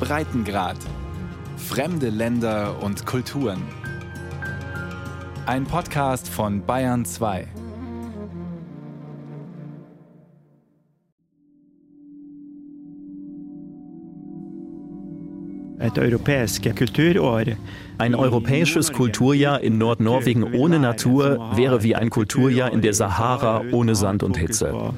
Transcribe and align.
Breitengrad. 0.00 0.76
Fremde 1.56 2.08
Länder 2.08 2.82
und 2.82 3.04
Kulturen. 3.04 3.62
Ein 5.46 5.64
Podcast 5.64 6.28
von 6.28 6.64
Bayern 6.64 7.04
2. 7.04 7.48
Ein 17.98 18.14
europäisches 18.14 18.92
Kulturjahr 18.92 19.60
in 19.60 19.78
Nordnorwegen 19.78 20.54
ohne 20.54 20.78
Natur 20.78 21.52
wäre 21.54 21.82
wie 21.82 21.94
ein 21.94 22.10
Kulturjahr 22.10 22.72
in 22.72 22.82
der 22.82 22.94
Sahara 22.94 23.62
ohne 23.72 23.94
Sand 23.94 24.22
und 24.22 24.36
Hitze. 24.36 24.92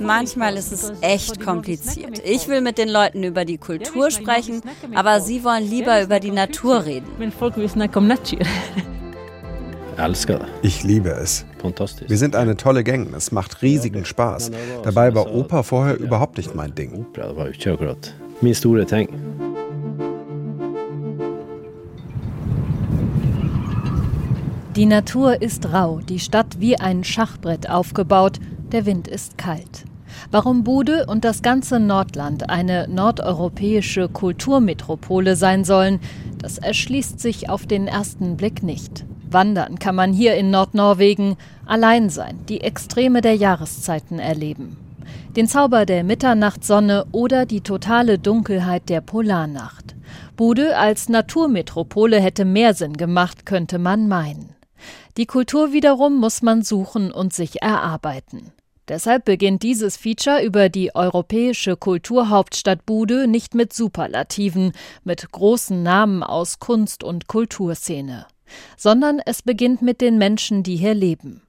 Manchmal 0.00 0.56
ist 0.56 0.72
es 0.72 0.92
echt 1.00 1.40
kompliziert. 1.40 2.22
Ich 2.24 2.48
will 2.48 2.60
mit 2.60 2.78
den 2.78 2.88
Leuten 2.88 3.24
über 3.24 3.44
die 3.44 3.58
Kultur 3.58 4.10
sprechen, 4.10 4.62
aber 4.94 5.20
sie 5.20 5.42
wollen 5.44 5.68
lieber 5.68 6.02
über 6.02 6.20
die 6.20 6.30
Natur 6.30 6.84
reden. 6.84 7.06
Ich 10.62 10.84
liebe 10.84 11.10
es. 11.10 11.44
Wir 12.06 12.16
sind 12.18 12.36
eine 12.36 12.56
tolle 12.56 12.84
Gang. 12.84 13.12
Es 13.14 13.32
macht 13.32 13.62
riesigen 13.62 14.04
Spaß. 14.04 14.50
Dabei 14.82 15.14
war 15.14 15.34
Oper 15.34 15.64
vorher 15.64 15.98
überhaupt 15.98 16.36
nicht 16.36 16.54
mein 16.54 16.74
Ding. 16.74 17.06
Die 24.76 24.86
Natur 24.86 25.42
ist 25.42 25.72
rau, 25.72 25.98
die 26.08 26.20
Stadt 26.20 26.60
wie 26.60 26.78
ein 26.78 27.02
Schachbrett 27.02 27.68
aufgebaut, 27.68 28.38
der 28.72 28.86
Wind 28.86 29.08
ist 29.08 29.38
kalt. 29.38 29.84
Warum 30.30 30.64
Bude 30.64 31.06
und 31.06 31.24
das 31.24 31.42
ganze 31.42 31.80
Nordland 31.80 32.50
eine 32.50 32.88
nordeuropäische 32.88 34.08
Kulturmetropole 34.08 35.36
sein 35.36 35.64
sollen, 35.64 36.00
das 36.38 36.58
erschließt 36.58 37.20
sich 37.20 37.48
auf 37.48 37.66
den 37.66 37.86
ersten 37.86 38.36
Blick 38.36 38.62
nicht. 38.62 39.04
Wandern 39.30 39.78
kann 39.78 39.94
man 39.94 40.12
hier 40.12 40.34
in 40.36 40.50
Nordnorwegen, 40.50 41.36
allein 41.66 42.10
sein, 42.10 42.38
die 42.48 42.60
Extreme 42.62 43.20
der 43.20 43.34
Jahreszeiten 43.34 44.18
erleben. 44.18 44.76
Den 45.36 45.46
Zauber 45.46 45.86
der 45.86 46.04
Mitternachtssonne 46.04 47.06
oder 47.12 47.46
die 47.46 47.60
totale 47.60 48.18
Dunkelheit 48.18 48.88
der 48.88 49.00
Polarnacht. 49.00 49.94
Bude 50.36 50.76
als 50.76 51.08
Naturmetropole 51.08 52.20
hätte 52.20 52.44
mehr 52.44 52.74
Sinn 52.74 52.96
gemacht, 52.96 53.44
könnte 53.44 53.78
man 53.78 54.08
meinen. 54.08 54.54
Die 55.16 55.26
Kultur 55.26 55.72
wiederum 55.72 56.18
muss 56.18 56.42
man 56.42 56.62
suchen 56.62 57.10
und 57.10 57.32
sich 57.32 57.60
erarbeiten. 57.60 58.52
Deshalb 58.88 59.26
beginnt 59.26 59.62
dieses 59.62 59.96
Feature 59.96 60.42
über 60.42 60.68
die 60.68 60.94
europäische 60.94 61.76
Kulturhauptstadt 61.76 62.86
Bude 62.86 63.26
nicht 63.26 63.54
mit 63.54 63.72
Superlativen, 63.72 64.72
mit 65.04 65.30
großen 65.30 65.82
Namen 65.82 66.22
aus 66.22 66.58
Kunst- 66.58 67.04
und 67.04 67.26
Kulturszene 67.28 68.26
sondern 68.76 69.20
es 69.24 69.42
beginnt 69.42 69.82
mit 69.82 70.00
den 70.00 70.18
Menschen, 70.18 70.62
die 70.62 70.76
hier 70.76 70.94
leben. 70.94 71.42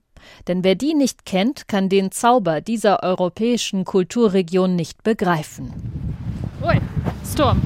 Denn 0.48 0.64
wer 0.64 0.76
die 0.76 0.94
nicht 0.94 1.26
kennt, 1.26 1.68
kann 1.68 1.90
den 1.90 2.12
Zauber 2.12 2.62
dieser 2.62 3.04
europäischen 3.04 3.86
Kulturregion 3.86 4.76
nicht 4.76 5.04
begreifen. 5.04 5.74
Storm. 7.26 7.62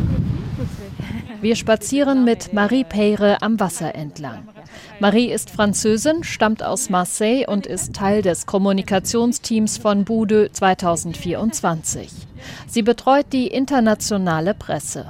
Wir 1.42 1.56
spazieren 1.56 2.24
mit 2.24 2.54
Marie 2.54 2.84
Peyre 2.84 3.42
am 3.42 3.60
Wasser 3.60 3.96
entlang. 3.96 4.48
Marie 5.00 5.32
ist 5.32 5.50
Französin, 5.50 6.24
stammt 6.24 6.64
aus 6.64 6.90
Marseille 6.90 7.46
und 7.48 7.66
ist 7.66 7.94
Teil 7.94 8.22
des 8.22 8.46
Kommunikationsteams 8.46 9.78
von 9.78 10.06
Bude 10.06 10.52
2024. 10.52 12.10
Sie 12.68 12.82
betreut 12.82 13.28
die 13.32 13.48
internationale 13.48 14.54
Presse. 14.54 15.06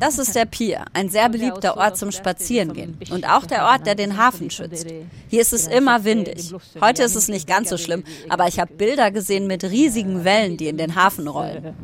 Das 0.00 0.18
ist 0.18 0.34
der 0.34 0.44
Pier, 0.44 0.84
ein 0.92 1.08
sehr 1.08 1.28
beliebter 1.28 1.76
Ort 1.76 1.96
zum 1.96 2.10
Spazierengehen 2.10 2.98
und 3.10 3.28
auch 3.28 3.46
der 3.46 3.64
Ort, 3.64 3.86
der 3.86 3.94
den 3.94 4.16
Hafen 4.18 4.50
schützt. 4.50 4.86
Hier 5.28 5.40
ist 5.40 5.52
es 5.52 5.66
immer 5.66 6.04
windig. 6.04 6.52
Heute 6.80 7.04
ist 7.04 7.14
es 7.14 7.28
nicht 7.28 7.46
ganz 7.46 7.70
so 7.70 7.78
schlimm, 7.78 8.02
aber 8.28 8.48
ich 8.48 8.58
habe 8.58 8.74
Bilder 8.74 9.10
gesehen 9.10 9.46
mit 9.46 9.64
riesigen 9.64 10.24
Wellen, 10.24 10.56
die 10.56 10.68
in 10.68 10.76
den 10.76 10.96
Hafen 10.96 11.28
rollen. 11.28 11.74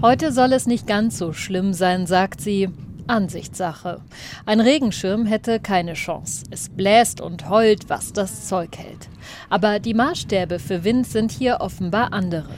Heute 0.00 0.30
soll 0.30 0.52
es 0.52 0.68
nicht 0.68 0.86
ganz 0.86 1.18
so 1.18 1.32
schlimm 1.32 1.74
sein, 1.74 2.06
sagt 2.06 2.40
sie. 2.40 2.68
Ansichtssache. 3.08 4.00
Ein 4.46 4.60
Regenschirm 4.60 5.26
hätte 5.26 5.58
keine 5.58 5.94
Chance. 5.94 6.44
Es 6.50 6.68
bläst 6.68 7.20
und 7.20 7.48
heult, 7.48 7.88
was 7.88 8.12
das 8.12 8.46
Zeug 8.46 8.76
hält. 8.76 9.08
Aber 9.48 9.80
die 9.80 9.94
Maßstäbe 9.94 10.60
für 10.60 10.84
Wind 10.84 11.06
sind 11.06 11.32
hier 11.32 11.56
offenbar 11.60 12.12
andere. 12.12 12.48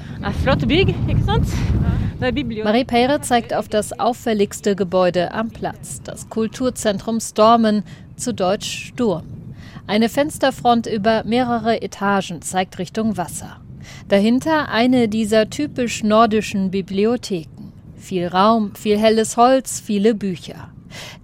Marie 2.65 2.85
Peyre 2.85 3.23
zeigt 3.23 3.55
auf 3.55 3.69
das 3.69 3.99
auffälligste 3.99 4.77
Gebäude 4.77 5.33
am 5.33 5.51
Platz, 5.51 6.03
das 6.03 6.29
Kulturzentrum 6.29 7.21
Stormen, 7.21 7.85
zu 8.17 8.35
Deutsch 8.35 8.89
Sturm. 8.89 9.25
Eine 9.87 10.11
Fensterfront 10.11 10.87
über 10.87 11.25
mehrere 11.25 11.81
Etagen 11.81 12.43
zeigt 12.43 12.79
Richtung 12.79 13.17
Wasser. 13.17 13.60
Dahinter 14.09 14.69
eine 14.71 15.09
dieser 15.09 15.51
typisch 15.51 16.03
nordischen 16.03 16.71
Bibliotheken. 16.71 17.73
Viel 17.97 18.27
Raum, 18.27 18.75
viel 18.75 18.99
helles 18.99 19.37
Holz, 19.37 19.81
viele 19.81 20.15
Bücher. 20.15 20.71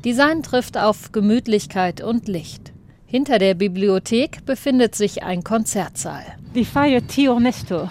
Design 0.05 0.43
trifft 0.43 0.79
auf 0.79 1.13
Gemütlichkeit 1.13 2.01
und 2.01 2.29
Licht. 2.29 2.73
Hinter 3.07 3.39
der 3.39 3.55
Bibliothek 3.55 4.45
befindet 4.45 4.95
sich 4.95 5.23
ein 5.23 5.43
Konzertsaal. 5.43 6.25
Die 6.55 6.65
Feier 6.65 7.07
Tio 7.07 7.41
Nestor. 7.41 7.91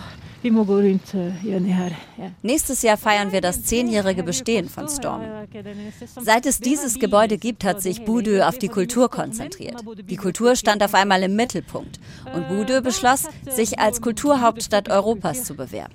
Nächstes 2.42 2.82
Jahr 2.82 2.98
feiern 2.98 3.32
wir 3.32 3.42
das 3.42 3.64
zehnjährige 3.64 4.24
Bestehen 4.24 4.70
von 4.70 4.88
Storm. 4.88 5.22
Seit 6.22 6.46
es 6.46 6.60
dieses 6.60 7.00
Gebäude 7.00 7.38
gibt, 7.38 7.64
hat 7.64 7.82
sich 7.82 8.06
Budö 8.06 8.44
auf 8.44 8.58
die 8.58 8.68
Kultur 8.68 9.10
konzentriert. 9.10 9.82
Die 10.10 10.18
Kultur 10.18 10.56
stand 10.56 10.84
auf 10.84 10.94
einmal 10.94 11.24
im 11.24 11.36
Mittelpunkt 11.36 12.00
und 12.34 12.48
Budö 12.48 12.82
beschloss, 12.82 13.24
sich 13.50 13.80
als 13.80 14.02
Kulturhauptstadt 14.02 14.90
Europas 14.90 15.46
zu 15.46 15.56
bewerben. 15.56 15.94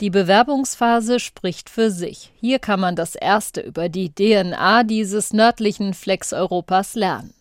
Die 0.00 0.10
Bewerbungsphase 0.10 1.18
spricht 1.18 1.68
für 1.68 1.90
sich. 1.90 2.32
Hier 2.40 2.60
kann 2.60 2.78
man 2.78 2.94
das 2.94 3.14
erste 3.14 3.60
über 3.60 3.88
die 3.88 4.10
DNA 4.14 4.84
dieses 4.84 5.32
nördlichen 5.32 5.92
Flecks 5.92 6.32
Europas 6.32 6.94
lernen. 6.94 7.34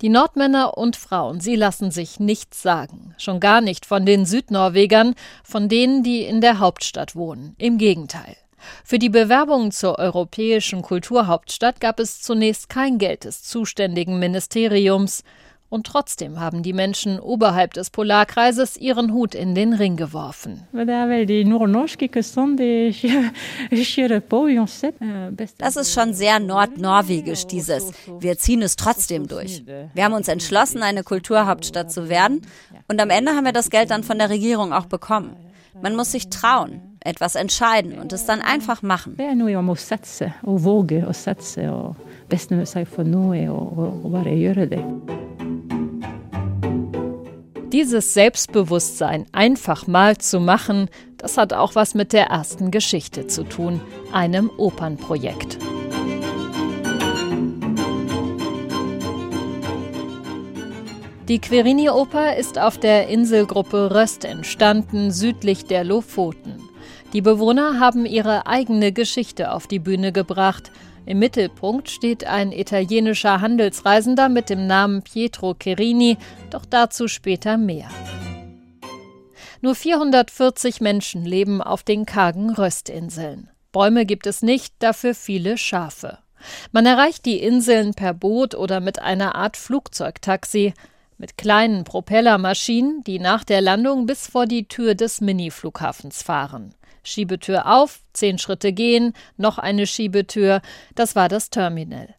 Die 0.00 0.08
Nordmänner 0.08 0.76
und 0.78 0.96
Frauen, 0.96 1.40
sie 1.40 1.56
lassen 1.56 1.90
sich 1.90 2.20
nichts 2.20 2.62
sagen, 2.62 3.14
schon 3.18 3.40
gar 3.40 3.60
nicht 3.60 3.86
von 3.86 4.06
den 4.06 4.26
Südnorwegern, 4.26 5.14
von 5.44 5.68
denen, 5.68 6.02
die 6.02 6.22
in 6.22 6.40
der 6.40 6.58
Hauptstadt 6.58 7.16
wohnen. 7.16 7.54
Im 7.58 7.78
Gegenteil. 7.78 8.36
Für 8.84 8.98
die 8.98 9.08
Bewerbung 9.08 9.70
zur 9.70 9.98
europäischen 9.98 10.82
Kulturhauptstadt 10.82 11.80
gab 11.80 11.98
es 11.98 12.20
zunächst 12.20 12.68
kein 12.68 12.98
Geld 12.98 13.24
des 13.24 13.42
zuständigen 13.42 14.18
Ministeriums, 14.18 15.24
und 15.70 15.86
trotzdem 15.86 16.40
haben 16.40 16.62
die 16.62 16.72
Menschen 16.72 17.18
oberhalb 17.20 17.72
des 17.74 17.90
Polarkreises 17.90 18.76
ihren 18.76 19.14
Hut 19.14 19.34
in 19.34 19.54
den 19.54 19.72
Ring 19.72 19.96
geworfen. 19.96 20.64
Das 25.58 25.76
ist 25.76 25.92
schon 25.92 26.12
sehr 26.12 26.40
nordnorwegisch, 26.40 27.46
dieses 27.46 27.92
Wir 28.18 28.36
ziehen 28.36 28.62
es 28.62 28.76
trotzdem 28.76 29.28
durch. 29.28 29.64
Wir 29.94 30.04
haben 30.04 30.14
uns 30.14 30.28
entschlossen, 30.28 30.82
eine 30.82 31.04
Kulturhauptstadt 31.04 31.90
zu 31.90 32.08
werden 32.08 32.42
und 32.88 33.00
am 33.00 33.10
Ende 33.10 33.32
haben 33.32 33.44
wir 33.44 33.52
das 33.52 33.70
Geld 33.70 33.90
dann 33.90 34.02
von 34.02 34.18
der 34.18 34.28
Regierung 34.28 34.72
auch 34.72 34.86
bekommen. 34.86 35.36
Man 35.80 35.94
muss 35.94 36.12
sich 36.12 36.28
trauen, 36.30 36.98
etwas 37.00 37.36
entscheiden 37.36 37.98
und 37.98 38.12
es 38.12 38.26
dann 38.26 38.42
einfach 38.42 38.82
machen. 38.82 39.14
Dieses 47.72 48.14
Selbstbewusstsein 48.14 49.26
einfach 49.30 49.86
mal 49.86 50.18
zu 50.18 50.40
machen, 50.40 50.88
das 51.18 51.38
hat 51.38 51.52
auch 51.52 51.76
was 51.76 51.94
mit 51.94 52.12
der 52.12 52.26
ersten 52.26 52.72
Geschichte 52.72 53.28
zu 53.28 53.44
tun, 53.44 53.80
einem 54.12 54.50
Opernprojekt. 54.56 55.56
Die 61.28 61.38
Querini-Oper 61.38 62.36
ist 62.36 62.58
auf 62.58 62.76
der 62.76 63.06
Inselgruppe 63.06 63.94
Röst 63.94 64.24
entstanden, 64.24 65.12
südlich 65.12 65.64
der 65.64 65.84
Lofoten. 65.84 66.60
Die 67.12 67.20
Bewohner 67.20 67.78
haben 67.78 68.04
ihre 68.04 68.48
eigene 68.48 68.90
Geschichte 68.90 69.52
auf 69.52 69.68
die 69.68 69.78
Bühne 69.78 70.10
gebracht– 70.10 70.72
im 71.10 71.18
Mittelpunkt 71.18 71.90
steht 71.90 72.24
ein 72.24 72.52
italienischer 72.52 73.40
Handelsreisender 73.40 74.28
mit 74.28 74.48
dem 74.48 74.68
Namen 74.68 75.02
Pietro 75.02 75.56
Cherini, 75.60 76.16
doch 76.50 76.64
dazu 76.64 77.08
später 77.08 77.56
mehr. 77.56 77.88
Nur 79.60 79.74
440 79.74 80.80
Menschen 80.80 81.24
leben 81.24 81.62
auf 81.62 81.82
den 81.82 82.06
kargen 82.06 82.50
Röstinseln. 82.50 83.50
Bäume 83.72 84.06
gibt 84.06 84.28
es 84.28 84.42
nicht, 84.42 84.72
dafür 84.78 85.16
viele 85.16 85.58
Schafe. 85.58 86.18
Man 86.70 86.86
erreicht 86.86 87.26
die 87.26 87.40
Inseln 87.42 87.92
per 87.92 88.14
Boot 88.14 88.54
oder 88.54 88.78
mit 88.78 89.00
einer 89.00 89.34
Art 89.34 89.56
Flugzeugtaxi, 89.56 90.74
mit 91.18 91.36
kleinen 91.36 91.82
Propellermaschinen, 91.82 93.02
die 93.02 93.18
nach 93.18 93.42
der 93.42 93.60
Landung 93.60 94.06
bis 94.06 94.28
vor 94.28 94.46
die 94.46 94.68
Tür 94.68 94.94
des 94.94 95.20
Mini-Flughafens 95.20 96.22
fahren. 96.22 96.72
Schiebetür 97.02 97.66
auf, 97.66 98.00
zehn 98.12 98.38
Schritte 98.38 98.72
gehen, 98.72 99.14
noch 99.36 99.58
eine 99.58 99.86
Schiebetür, 99.86 100.60
das 100.94 101.16
war 101.16 101.28
das 101.28 101.50
Terminal. 101.50 102.14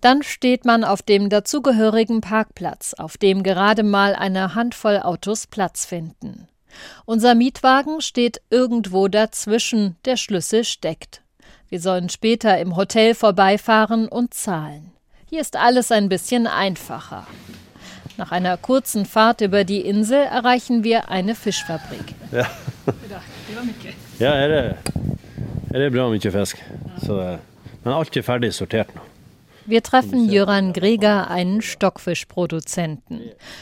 Dann 0.00 0.22
steht 0.22 0.64
man 0.64 0.84
auf 0.84 1.02
dem 1.02 1.28
dazugehörigen 1.28 2.20
Parkplatz, 2.20 2.94
auf 2.94 3.18
dem 3.18 3.42
gerade 3.42 3.82
mal 3.82 4.14
eine 4.14 4.54
Handvoll 4.54 5.00
Autos 5.00 5.46
Platz 5.46 5.84
finden. 5.84 6.48
Unser 7.04 7.34
Mietwagen 7.34 8.00
steht 8.00 8.40
irgendwo 8.50 9.08
dazwischen, 9.08 9.96
der 10.04 10.16
Schlüssel 10.16 10.64
steckt. 10.64 11.22
Wir 11.68 11.80
sollen 11.80 12.08
später 12.08 12.58
im 12.58 12.76
Hotel 12.76 13.14
vorbeifahren 13.14 14.08
und 14.08 14.34
zahlen. 14.34 14.92
Hier 15.26 15.40
ist 15.40 15.56
alles 15.56 15.92
ein 15.92 16.08
bisschen 16.08 16.46
einfacher. 16.46 17.26
Nach 18.16 18.32
einer 18.32 18.56
kurzen 18.56 19.06
Fahrt 19.06 19.40
über 19.40 19.64
die 19.64 19.80
Insel 19.80 20.22
erreichen 20.22 20.84
wir 20.84 21.08
eine 21.08 21.34
Fischfabrik. 21.34 22.14
Ja, 22.32 22.50
ja 24.20 24.34
er 24.34 24.50
er 24.50 24.76
er 25.74 25.80
er 25.80 25.90
bra 25.90 26.08
mye 26.08 26.30
fisk. 26.32 26.60
Så, 27.02 27.38
men 27.84 27.94
alt 27.94 28.16
er 28.16 28.22
ferdig 28.22 28.52
sortert 28.54 28.94
nå. 28.94 29.02
Wir 29.66 29.82
treffen 29.82 30.28
Jöran 30.28 30.72
Greger, 30.72 31.30
einen 31.30 31.62
Stockfischproduzenten. 31.62 33.20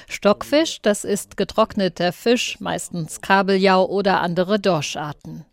Stockfisch, 0.08 0.81
das 0.81 1.05
ist 1.05 1.37
getrockneter 1.37 2.12
Fisch, 2.12 2.60
meistens 2.60 3.20
Kabeljau 3.20 3.84
oder 3.84 4.20
andere 4.22 4.58
Dorscharten. 4.58 5.44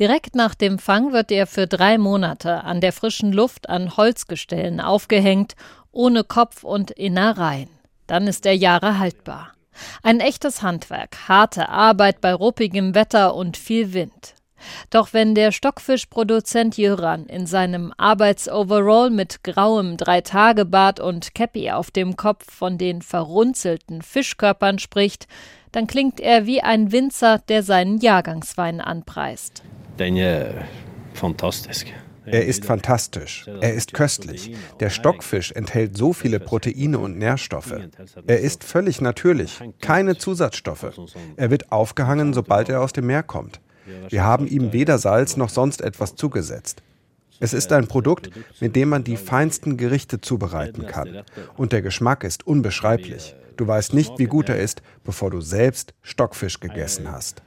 Direkt 0.00 0.34
nach 0.34 0.54
dem 0.54 0.78
Fang 0.78 1.12
wird 1.12 1.30
er 1.30 1.46
für 1.46 1.66
drei 1.66 1.96
Monate 1.96 2.64
an 2.64 2.80
der 2.80 2.92
frischen 2.92 3.32
Luft 3.32 3.68
an 3.68 3.96
Holzgestellen 3.96 4.80
aufgehängt, 4.80 5.54
ohne 5.92 6.24
Kopf 6.24 6.64
und 6.64 6.90
Innereien. 6.90 7.70
Dann 8.06 8.26
ist 8.26 8.46
er 8.46 8.56
Jahre 8.56 8.98
haltbar. 8.98 9.52
Ein 10.02 10.20
echtes 10.20 10.62
Handwerk, 10.62 11.28
harte 11.28 11.68
Arbeit 11.68 12.20
bei 12.20 12.34
ruppigem 12.34 12.94
Wetter 12.94 13.34
und 13.34 13.56
viel 13.56 13.92
Wind. 13.92 14.34
Doch 14.90 15.12
wenn 15.12 15.34
der 15.34 15.52
Stockfischproduzent 15.52 16.76
Jöran 16.76 17.26
in 17.26 17.46
seinem 17.46 17.92
Arbeitsoverall 17.96 19.10
mit 19.10 19.42
grauem 19.44 19.96
Dreitagebart 19.96 21.00
und 21.00 21.34
Käppi 21.34 21.70
auf 21.70 21.90
dem 21.90 22.16
Kopf 22.16 22.52
von 22.52 22.78
den 22.78 23.02
verrunzelten 23.02 24.02
Fischkörpern 24.02 24.78
spricht, 24.78 25.26
dann 25.72 25.86
klingt 25.86 26.20
er 26.20 26.46
wie 26.46 26.62
ein 26.62 26.92
Winzer, 26.92 27.38
der 27.48 27.62
seinen 27.62 27.98
Jahrgangswein 27.98 28.80
anpreist. 28.80 29.62
Den 29.98 30.16
ist 30.16 30.64
fantastisch. 31.14 31.86
Er 32.24 32.44
ist 32.44 32.64
fantastisch. 32.64 33.46
Er 33.60 33.74
ist 33.74 33.92
köstlich. 33.92 34.54
Der 34.78 34.90
Stockfisch 34.90 35.52
enthält 35.52 35.96
so 35.96 36.12
viele 36.12 36.38
Proteine 36.38 36.98
und 36.98 37.18
Nährstoffe. 37.18 37.74
Er 38.26 38.40
ist 38.40 38.64
völlig 38.64 39.00
natürlich. 39.00 39.58
Keine 39.80 40.16
Zusatzstoffe. 40.16 40.92
Er 41.36 41.50
wird 41.50 41.72
aufgehangen, 41.72 42.32
sobald 42.32 42.68
er 42.68 42.82
aus 42.82 42.92
dem 42.92 43.06
Meer 43.06 43.22
kommt. 43.22 43.60
Wir 44.08 44.24
haben 44.24 44.46
ihm 44.46 44.72
weder 44.72 44.98
Salz 44.98 45.36
noch 45.36 45.48
sonst 45.48 45.80
etwas 45.80 46.16
zugesetzt. 46.16 46.82
Es 47.40 47.54
ist 47.54 47.72
ein 47.72 47.88
Produkt, 47.88 48.30
mit 48.60 48.76
dem 48.76 48.90
man 48.90 49.02
die 49.02 49.16
feinsten 49.16 49.78
Gerichte 49.78 50.20
zubereiten 50.20 50.86
kann. 50.86 51.22
Und 51.56 51.72
der 51.72 51.80
Geschmack 51.80 52.22
ist 52.22 52.46
unbeschreiblich. 52.46 53.34
Du 53.56 53.66
weißt 53.66 53.94
nicht, 53.94 54.18
wie 54.18 54.26
gut 54.26 54.48
er 54.48 54.58
ist, 54.58 54.82
bevor 55.04 55.30
du 55.30 55.40
selbst 55.40 55.94
Stockfisch 56.02 56.60
gegessen 56.60 57.10
hast. 57.10 57.42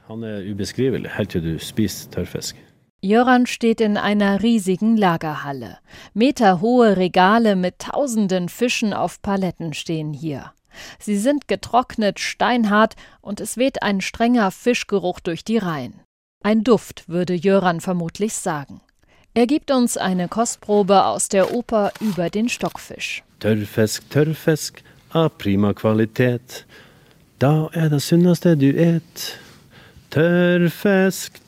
Jöran 3.00 3.46
steht 3.46 3.80
in 3.80 3.96
einer 3.96 4.42
riesigen 4.42 4.96
Lagerhalle. 4.96 5.78
Meterhohe 6.14 6.96
Regale 6.96 7.54
mit 7.54 7.78
tausenden 7.78 8.48
Fischen 8.48 8.94
auf 8.94 9.20
Paletten 9.22 9.74
stehen 9.74 10.12
hier. 10.12 10.52
Sie 10.98 11.16
sind 11.16 11.46
getrocknet, 11.46 12.18
steinhart 12.18 12.94
und 13.20 13.40
es 13.40 13.56
weht 13.56 13.82
ein 13.82 14.00
strenger 14.00 14.50
Fischgeruch 14.50 15.20
durch 15.20 15.44
die 15.44 15.58
Reihen. 15.58 16.00
Ein 16.46 16.62
Duft, 16.62 17.08
würde 17.08 17.32
Jöran 17.32 17.80
vermutlich 17.80 18.34
sagen. 18.34 18.82
Er 19.32 19.46
gibt 19.46 19.70
uns 19.70 19.96
eine 19.96 20.28
Kostprobe 20.28 21.06
aus 21.06 21.30
der 21.30 21.54
Oper 21.54 21.90
über 22.02 22.28
den 22.28 22.50
Stockfisch. 22.50 23.22
Tørrfisk, 23.40 24.10
tørrfisk 24.10 24.82
av 25.08 25.30
prima 25.38 25.72
Qualität. 25.72 26.66
Da 27.38 27.70
er 27.72 27.88
det 27.88 28.02
sunneste 28.02 28.58
du 28.58 28.76
et. 28.76 29.38
Tørrfisk. 30.10 31.40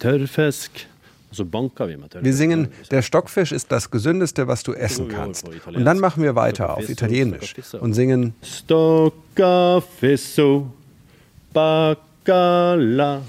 Wir 2.23 2.33
singen, 2.33 2.69
der 2.91 3.03
Stockfisch 3.03 3.53
ist 3.53 3.71
das 3.71 3.91
Gesündeste, 3.91 4.49
was 4.49 4.63
du 4.63 4.73
essen 4.73 5.09
kannst. 5.09 5.47
Und 5.67 5.85
dann 5.85 5.99
machen 6.01 6.23
wir 6.23 6.35
weiter 6.35 6.75
auf 6.75 6.89
Italienisch 6.89 7.55
und 7.79 7.93
singen 7.93 8.33
Stoccafisso, 8.43 9.83
bacala. 11.53 13.21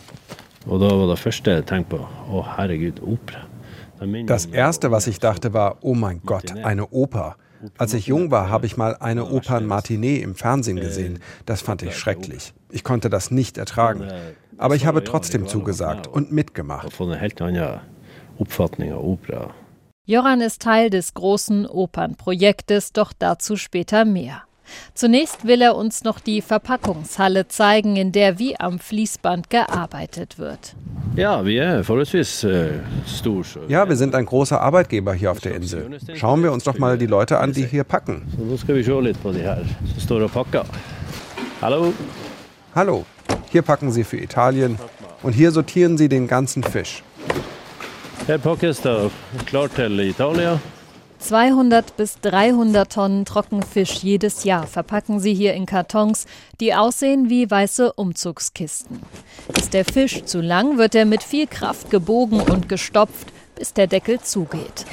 Og 0.67 0.81
da 0.81 0.89
var 0.91 1.07
det 1.11 1.19
første 1.19 1.51
jeg 1.59 1.65
tenkte 1.69 1.97
på 1.97 2.07
Å, 2.31 2.43
herregud, 2.57 2.99
Opera. 3.07 3.45
Das 4.27 4.45
erste, 4.45 4.91
was 4.91 5.07
ich 5.07 5.19
dachte, 5.19 5.53
war, 5.53 5.77
oh 5.81 5.95
mein 5.95 6.21
Gott, 6.23 6.51
eine 6.63 6.87
Oper. 6.89 7.35
Als 7.79 7.95
ich 7.95 8.05
jung 8.05 8.29
war, 8.29 8.49
habe 8.49 8.67
ich 8.67 8.77
mal 8.77 8.95
eine 8.99 9.25
Opernmatinee 9.25 10.17
im 10.17 10.35
Fernsehen 10.35 10.79
gesehen. 10.79 11.19
Das 11.47 11.61
fand 11.61 11.81
ich 11.81 11.97
schrecklich. 11.97 12.53
Ich 12.69 12.83
konnte 12.83 13.09
das 13.09 13.31
nicht 13.31 13.57
ertragen. 13.57 14.07
Aber 14.57 14.75
ich 14.75 14.85
habe 14.85 15.03
trotzdem 15.03 15.47
zugesagt 15.47 16.05
und 16.07 16.31
mitgemacht. 16.31 16.93
Joran 20.05 20.41
ist 20.41 20.61
Teil 20.61 20.89
des 20.89 21.13
großen 21.15 21.65
Opernprojektes, 21.65 22.93
doch 22.93 23.13
dazu 23.17 23.57
später 23.57 24.05
mehr. 24.05 24.43
Zunächst 24.93 25.45
will 25.45 25.61
er 25.61 25.75
uns 25.75 26.03
noch 26.03 26.19
die 26.19 26.41
Verpackungshalle 26.41 27.47
zeigen, 27.47 27.95
in 27.95 28.11
der 28.11 28.39
wie 28.39 28.59
am 28.59 28.79
Fließband 28.79 29.49
gearbeitet 29.49 30.37
wird. 30.37 30.75
Ja, 31.15 31.45
wir, 31.45 31.63
äh, 31.63 32.69
ja, 33.67 33.89
wir 33.89 33.95
sind 33.95 34.15
ein 34.15 34.25
großer 34.25 34.61
Arbeitgeber 34.61 35.13
hier 35.13 35.31
auf 35.31 35.39
der 35.39 35.55
Insel. 35.55 35.99
Schauen 36.15 36.43
wir 36.43 36.51
uns 36.51 36.63
doch 36.63 36.77
mal 36.77 36.97
die 36.97 37.07
Leute 37.07 37.39
an, 37.39 37.53
die 37.53 37.65
hier 37.65 37.83
packen. 37.83 38.21
Hallo. 41.61 41.93
Hallo. 42.75 43.05
Hier 43.49 43.61
packen 43.61 43.91
sie 43.91 44.03
für 44.03 44.17
Italien 44.17 44.77
und 45.23 45.33
hier 45.33 45.51
sortieren 45.51 45.97
sie 45.97 46.09
den 46.09 46.27
ganzen 46.27 46.63
Fisch. 46.63 47.01
Her 48.27 48.37
pakkes 48.37 48.81
det 48.81 49.11
klart 49.45 49.75
til 49.75 49.99
Italia. 49.99 50.59
200 51.19 51.97
bis 51.97 52.19
300 52.21 52.91
Tonnen 52.91 53.25
Trockenfisch 53.25 54.03
jedes 54.03 54.43
Jahr 54.43 54.67
verpacken 54.67 55.19
sie 55.19 55.33
hier 55.33 55.53
in 55.53 55.65
Kartons, 55.65 56.25
die 56.59 56.73
aussehen 56.73 57.29
wie 57.29 57.49
weiße 57.49 57.93
Umzugskisten. 57.93 59.01
Ist 59.57 59.73
der 59.73 59.85
Fisch 59.85 60.23
zu 60.25 60.41
lang, 60.41 60.77
wird 60.77 60.95
er 60.95 61.05
mit 61.05 61.23
viel 61.23 61.47
Kraft 61.47 61.89
gebogen 61.89 62.41
und 62.41 62.69
gestopft, 62.69 63.27
bis 63.55 63.73
der 63.73 63.87
Deckel 63.87 64.21
zugeht. 64.21 64.85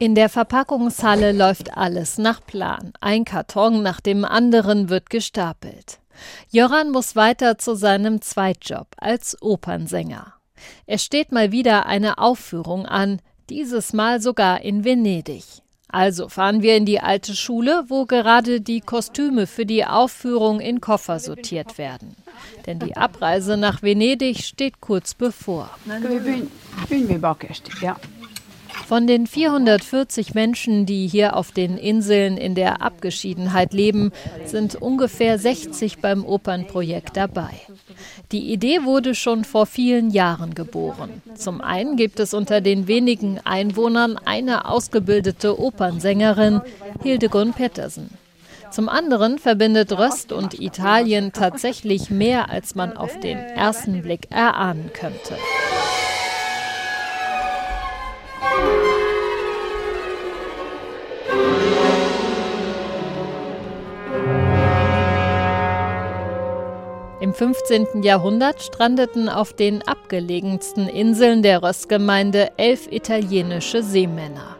In 0.00 0.14
der 0.14 0.28
Verpackungshalle 0.28 1.32
läuft 1.32 1.76
alles 1.76 2.18
nach 2.18 2.40
Plan. 2.44 2.92
Ein 3.00 3.24
Karton 3.24 3.82
nach 3.82 4.00
dem 4.00 4.24
anderen 4.24 4.88
wird 4.88 5.10
gestapelt. 5.10 5.98
Jöran 6.50 6.90
muss 6.90 7.16
weiter 7.16 7.58
zu 7.58 7.74
seinem 7.74 8.22
Zweitjob 8.22 8.86
als 8.96 9.36
Opernsänger. 9.42 10.34
Es 10.86 11.04
steht 11.04 11.32
mal 11.32 11.52
wieder 11.52 11.86
eine 11.86 12.18
Aufführung 12.18 12.86
an, 12.86 13.20
dieses 13.50 13.92
Mal 13.92 14.20
sogar 14.20 14.62
in 14.62 14.84
Venedig. 14.84 15.44
Also 15.90 16.28
fahren 16.28 16.60
wir 16.60 16.76
in 16.76 16.84
die 16.84 17.00
alte 17.00 17.34
Schule, 17.34 17.84
wo 17.88 18.04
gerade 18.04 18.60
die 18.60 18.80
Kostüme 18.80 19.46
für 19.46 19.64
die 19.64 19.86
Aufführung 19.86 20.60
in 20.60 20.82
Koffer 20.82 21.18
sortiert 21.18 21.78
werden. 21.78 22.14
Denn 22.66 22.78
die 22.78 22.96
Abreise 22.96 23.56
nach 23.56 23.82
Venedig 23.82 24.44
steht 24.44 24.80
kurz 24.80 25.14
bevor. 25.14 25.70
Von 28.88 29.06
den 29.06 29.26
440 29.26 30.32
Menschen, 30.32 30.86
die 30.86 31.06
hier 31.06 31.36
auf 31.36 31.52
den 31.52 31.76
Inseln 31.76 32.38
in 32.38 32.54
der 32.54 32.80
Abgeschiedenheit 32.80 33.74
leben, 33.74 34.12
sind 34.46 34.76
ungefähr 34.76 35.38
60 35.38 35.98
beim 35.98 36.24
Opernprojekt 36.24 37.14
dabei. 37.14 37.50
Die 38.32 38.50
Idee 38.50 38.84
wurde 38.84 39.14
schon 39.14 39.44
vor 39.44 39.66
vielen 39.66 40.08
Jahren 40.08 40.54
geboren. 40.54 41.20
Zum 41.34 41.60
einen 41.60 41.96
gibt 41.98 42.18
es 42.18 42.32
unter 42.32 42.62
den 42.62 42.88
wenigen 42.88 43.38
Einwohnern 43.44 44.18
eine 44.24 44.64
ausgebildete 44.64 45.60
Opernsängerin, 45.60 46.62
Hildegunn 47.02 47.52
Pettersen. 47.52 48.08
Zum 48.70 48.88
anderen 48.88 49.38
verbindet 49.38 49.92
Röst 49.92 50.32
und 50.32 50.58
Italien 50.58 51.34
tatsächlich 51.34 52.08
mehr, 52.08 52.48
als 52.48 52.74
man 52.74 52.96
auf 52.96 53.20
den 53.20 53.36
ersten 53.36 54.00
Blick 54.00 54.30
erahnen 54.30 54.90
könnte. 54.94 55.34
15. 67.38 68.02
Jahrhundert 68.02 68.60
strandeten 68.60 69.28
auf 69.28 69.52
den 69.52 69.86
abgelegensten 69.86 70.88
Inseln 70.88 71.44
der 71.44 71.62
Röstgemeinde 71.62 72.50
elf 72.56 72.90
italienische 72.90 73.84
Seemänner. 73.84 74.56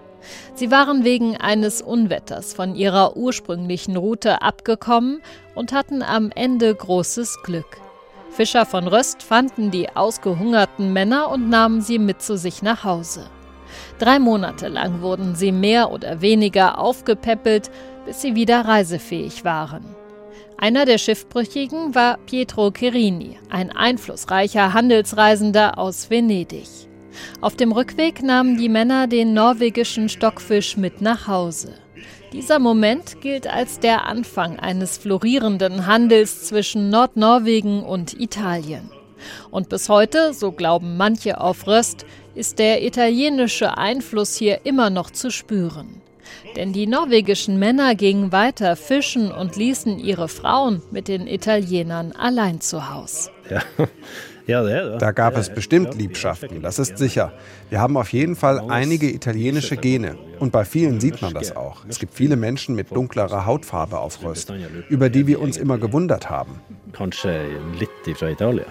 Sie 0.55 0.71
waren 0.71 1.03
wegen 1.03 1.37
eines 1.37 1.83
Unwetters 1.83 2.55
von 2.55 2.77
ihrer 2.77 3.17
ursprünglichen 3.17 3.97
Route 3.97 4.43
abgekommen 4.43 5.23
und 5.57 5.73
hatten 5.73 6.05
am 6.05 6.31
Ende 6.33 6.73
großes 6.73 7.43
Glück. 7.43 7.79
Fischer 8.31 8.65
von 8.65 8.87
Röst 8.87 9.25
fanden 9.25 9.73
die 9.73 9.97
ausgehungerten 9.97 10.93
Männer 10.93 11.33
und 11.33 11.51
nahmen 11.51 11.81
sie 11.81 11.99
mit 11.99 12.23
zu 12.23 12.37
sich 12.37 12.63
nach 12.63 12.85
Hause. 12.85 13.27
Drei 13.99 14.21
Monate 14.21 14.69
lang 14.69 15.03
wurden 15.03 15.35
sie 15.35 15.51
mehr 15.51 15.91
oder 15.91 16.21
weniger 16.21 16.79
aufgepäppelt, 16.79 17.73
bis 18.07 18.23
sie 18.23 18.37
wieder 18.37 18.67
reisefähig 18.67 19.45
waren. 19.45 19.97
Einer 20.61 20.87
der 20.87 20.99
Schiffbrüchigen 20.99 21.95
war 21.95 22.19
Pietro 22.27 22.73
Cherini, 22.73 23.39
ein 23.49 23.71
einflussreicher 23.71 24.75
Handelsreisender 24.75 25.79
aus 25.79 26.11
Venedig. 26.11 26.67
Auf 27.41 27.55
dem 27.55 27.71
Rückweg 27.71 28.25
nahmen 28.25 28.57
die 28.57 28.69
Männer 28.69 29.07
den 29.07 29.35
norwegischen 29.35 30.09
Stockfisch 30.09 30.77
mit 30.77 31.01
nach 31.01 31.29
Hause. 31.29 31.75
Dieser 32.33 32.59
Moment 32.59 33.21
gilt 33.21 33.47
als 33.47 33.79
der 33.79 34.07
Anfang 34.07 34.59
eines 34.59 34.99
florierenden 34.99 35.87
Handels 35.87 36.49
zwischen 36.49 36.91
Nordnorwegen 36.91 37.85
und 37.85 38.21
Italien. 38.21 38.91
Und 39.53 39.69
bis 39.69 39.89
heute, 39.89 40.35
so 40.35 40.51
glauben 40.51 40.97
manche 40.97 41.41
auf 41.41 41.69
Röst, 41.69 42.05
ist 42.35 42.59
der 42.59 42.85
italienische 42.85 43.79
Einfluss 43.79 44.35
hier 44.35 44.67
immer 44.67 44.91
noch 44.91 45.13
zu 45.13 45.31
spüren. 45.31 46.03
Denn 46.57 46.73
die 46.73 46.87
norwegischen 46.87 47.59
Männer 47.59 47.95
gingen 47.95 48.33
weiter 48.33 48.77
fischen 48.77 49.31
und 49.31 49.57
ließen 49.57 49.99
ihre 49.99 50.29
Frauen 50.29 50.83
mit 50.91 51.09
den 51.09 51.27
Italienern 51.27 52.13
allein 52.13 52.61
zu 52.61 52.93
Hause. 52.93 53.31
Ja. 53.49 53.63
Da 54.99 55.13
gab 55.13 55.37
es 55.37 55.51
bestimmt 55.51 55.95
Liebschaften, 55.95 56.63
das 56.63 56.79
ist 56.79 56.97
sicher. 56.97 57.35
Wir 57.69 57.81
haben 57.81 57.99
auf 57.99 58.15
jeden 58.15 58.35
Fall 58.35 58.71
einige 58.71 59.13
italienische 59.13 59.77
Gene. 59.77 60.17
Und 60.39 60.53
bei 60.53 60.65
vielen 60.65 61.01
sieht 61.01 61.21
man 61.21 61.35
das 61.35 61.55
auch. 61.55 61.85
Es 61.87 61.99
gibt 61.99 62.15
viele 62.15 62.37
Menschen 62.37 62.75
mit 62.75 62.91
dunklerer 62.91 63.45
Hautfarbe 63.45 63.99
auf 63.99 64.25
Röst, 64.25 64.51
über 64.89 65.11
die 65.11 65.27
wir 65.27 65.43
uns 65.43 65.59
immer 65.59 65.77
gewundert 65.77 66.31
haben. 66.31 66.63
Kanske 66.93 67.47
lite 67.79 68.15
fra 68.15 68.31
Italien. 68.31 68.65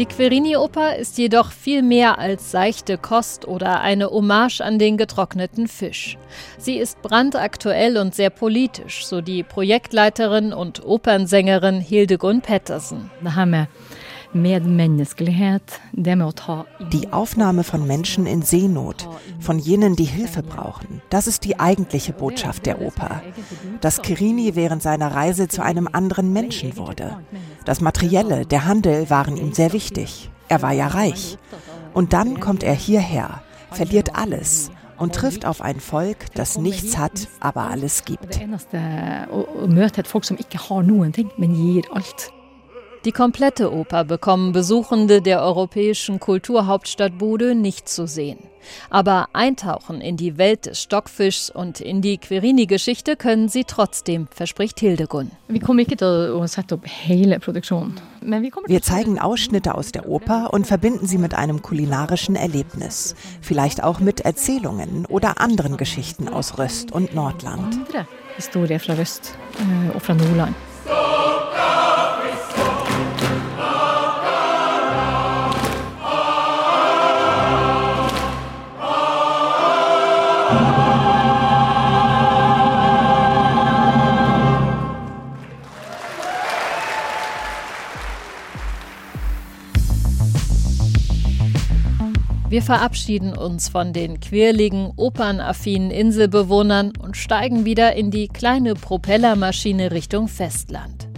Die 0.00 0.06
Querini-Oper 0.06 0.96
ist 0.96 1.18
jedoch 1.18 1.52
viel 1.52 1.82
mehr 1.82 2.18
als 2.18 2.50
seichte 2.50 2.96
Kost 2.96 3.46
oder 3.46 3.82
eine 3.82 4.08
Hommage 4.08 4.62
an 4.62 4.78
den 4.78 4.96
getrockneten 4.96 5.68
Fisch. 5.68 6.16
Sie 6.56 6.78
ist 6.78 7.02
brandaktuell 7.02 7.98
und 7.98 8.14
sehr 8.14 8.30
politisch, 8.30 9.04
so 9.04 9.20
die 9.20 9.42
Projektleiterin 9.42 10.54
und 10.54 10.82
Opernsängerin 10.86 11.82
Hildegund 11.82 12.44
Pettersen. 12.44 13.10
Die 16.92 17.12
Aufnahme 17.12 17.64
von 17.64 17.86
Menschen 17.86 18.26
in 18.26 18.42
Seenot, 18.42 19.08
von 19.40 19.58
jenen, 19.58 19.96
die 19.96 20.04
Hilfe 20.04 20.42
brauchen, 20.42 21.02
das 21.10 21.26
ist 21.26 21.44
die 21.44 21.58
eigentliche 21.58 22.12
Botschaft 22.12 22.66
der 22.66 22.80
Oper. 22.80 23.22
Dass 23.80 24.02
Kirini 24.02 24.54
während 24.54 24.82
seiner 24.82 25.14
Reise 25.14 25.48
zu 25.48 25.62
einem 25.62 25.88
anderen 25.90 26.32
Menschen 26.32 26.76
wurde. 26.76 27.18
Das 27.64 27.80
Materielle, 27.80 28.46
der 28.46 28.66
Handel 28.66 29.10
waren 29.10 29.36
ihm 29.36 29.52
sehr 29.52 29.72
wichtig. 29.72 30.30
Er 30.48 30.62
war 30.62 30.72
ja 30.72 30.86
reich. 30.86 31.36
Und 31.92 32.12
dann 32.12 32.38
kommt 32.38 32.62
er 32.62 32.74
hierher, 32.74 33.42
verliert 33.72 34.16
alles 34.16 34.70
und 34.96 35.14
trifft 35.14 35.44
auf 35.44 35.60
ein 35.60 35.80
Volk, 35.80 36.26
das 36.34 36.58
nichts 36.58 36.98
hat, 36.98 37.26
aber 37.40 37.70
alles 37.70 38.04
gibt. 38.04 38.40
Die 43.06 43.12
komplette 43.12 43.72
Oper 43.72 44.04
bekommen 44.04 44.52
Besuchende 44.52 45.22
der 45.22 45.42
europäischen 45.42 46.20
Kulturhauptstadt 46.20 47.16
Bude 47.16 47.54
nicht 47.54 47.88
zu 47.88 48.06
sehen. 48.06 48.40
Aber 48.90 49.28
eintauchen 49.32 50.02
in 50.02 50.18
die 50.18 50.36
Welt 50.36 50.66
des 50.66 50.82
Stockfischs 50.82 51.48
und 51.48 51.80
in 51.80 52.02
die 52.02 52.18
Querini-Geschichte 52.18 53.16
können 53.16 53.48
sie 53.48 53.64
trotzdem, 53.64 54.28
verspricht 54.30 54.78
Hildegun. 54.80 55.30
Wir 55.48 55.62
zeigen 58.82 59.18
Ausschnitte 59.18 59.74
aus 59.74 59.92
der 59.92 60.06
Oper 60.06 60.52
und 60.52 60.66
verbinden 60.66 61.06
sie 61.06 61.16
mit 61.16 61.32
einem 61.32 61.62
kulinarischen 61.62 62.36
Erlebnis. 62.36 63.14
Vielleicht 63.40 63.82
auch 63.82 64.00
mit 64.00 64.20
Erzählungen 64.20 65.06
oder 65.06 65.40
anderen 65.40 65.78
Geschichten 65.78 66.28
aus 66.28 66.58
Röst 66.58 66.92
und 66.92 67.14
Nordland. 67.14 67.78
Historie 68.36 68.78
fra 68.78 68.92
Röst 68.92 69.32
und 69.58 69.96
eh, 69.96 70.00
fra 70.00 70.12
Nordland. 70.12 70.54
Wir 92.60 92.76
verabschieden 92.76 93.34
uns 93.34 93.70
von 93.70 93.94
den 93.94 94.20
quirligen, 94.20 94.92
opernaffinen 94.96 95.90
Inselbewohnern 95.90 96.92
und 97.02 97.16
steigen 97.16 97.64
wieder 97.64 97.96
in 97.96 98.10
die 98.10 98.28
kleine 98.28 98.74
Propellermaschine 98.74 99.92
Richtung 99.92 100.28
Festland. 100.28 101.08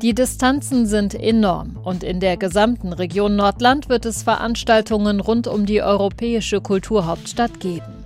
Die 0.00 0.14
Distanzen 0.14 0.86
sind 0.86 1.14
enorm 1.14 1.76
und 1.84 2.02
in 2.02 2.18
der 2.18 2.38
gesamten 2.38 2.94
Region 2.94 3.36
Nordland 3.36 3.90
wird 3.90 4.06
es 4.06 4.22
Veranstaltungen 4.22 5.20
rund 5.20 5.48
um 5.48 5.66
die 5.66 5.82
europäische 5.82 6.62
Kulturhauptstadt 6.62 7.60
geben. 7.60 8.02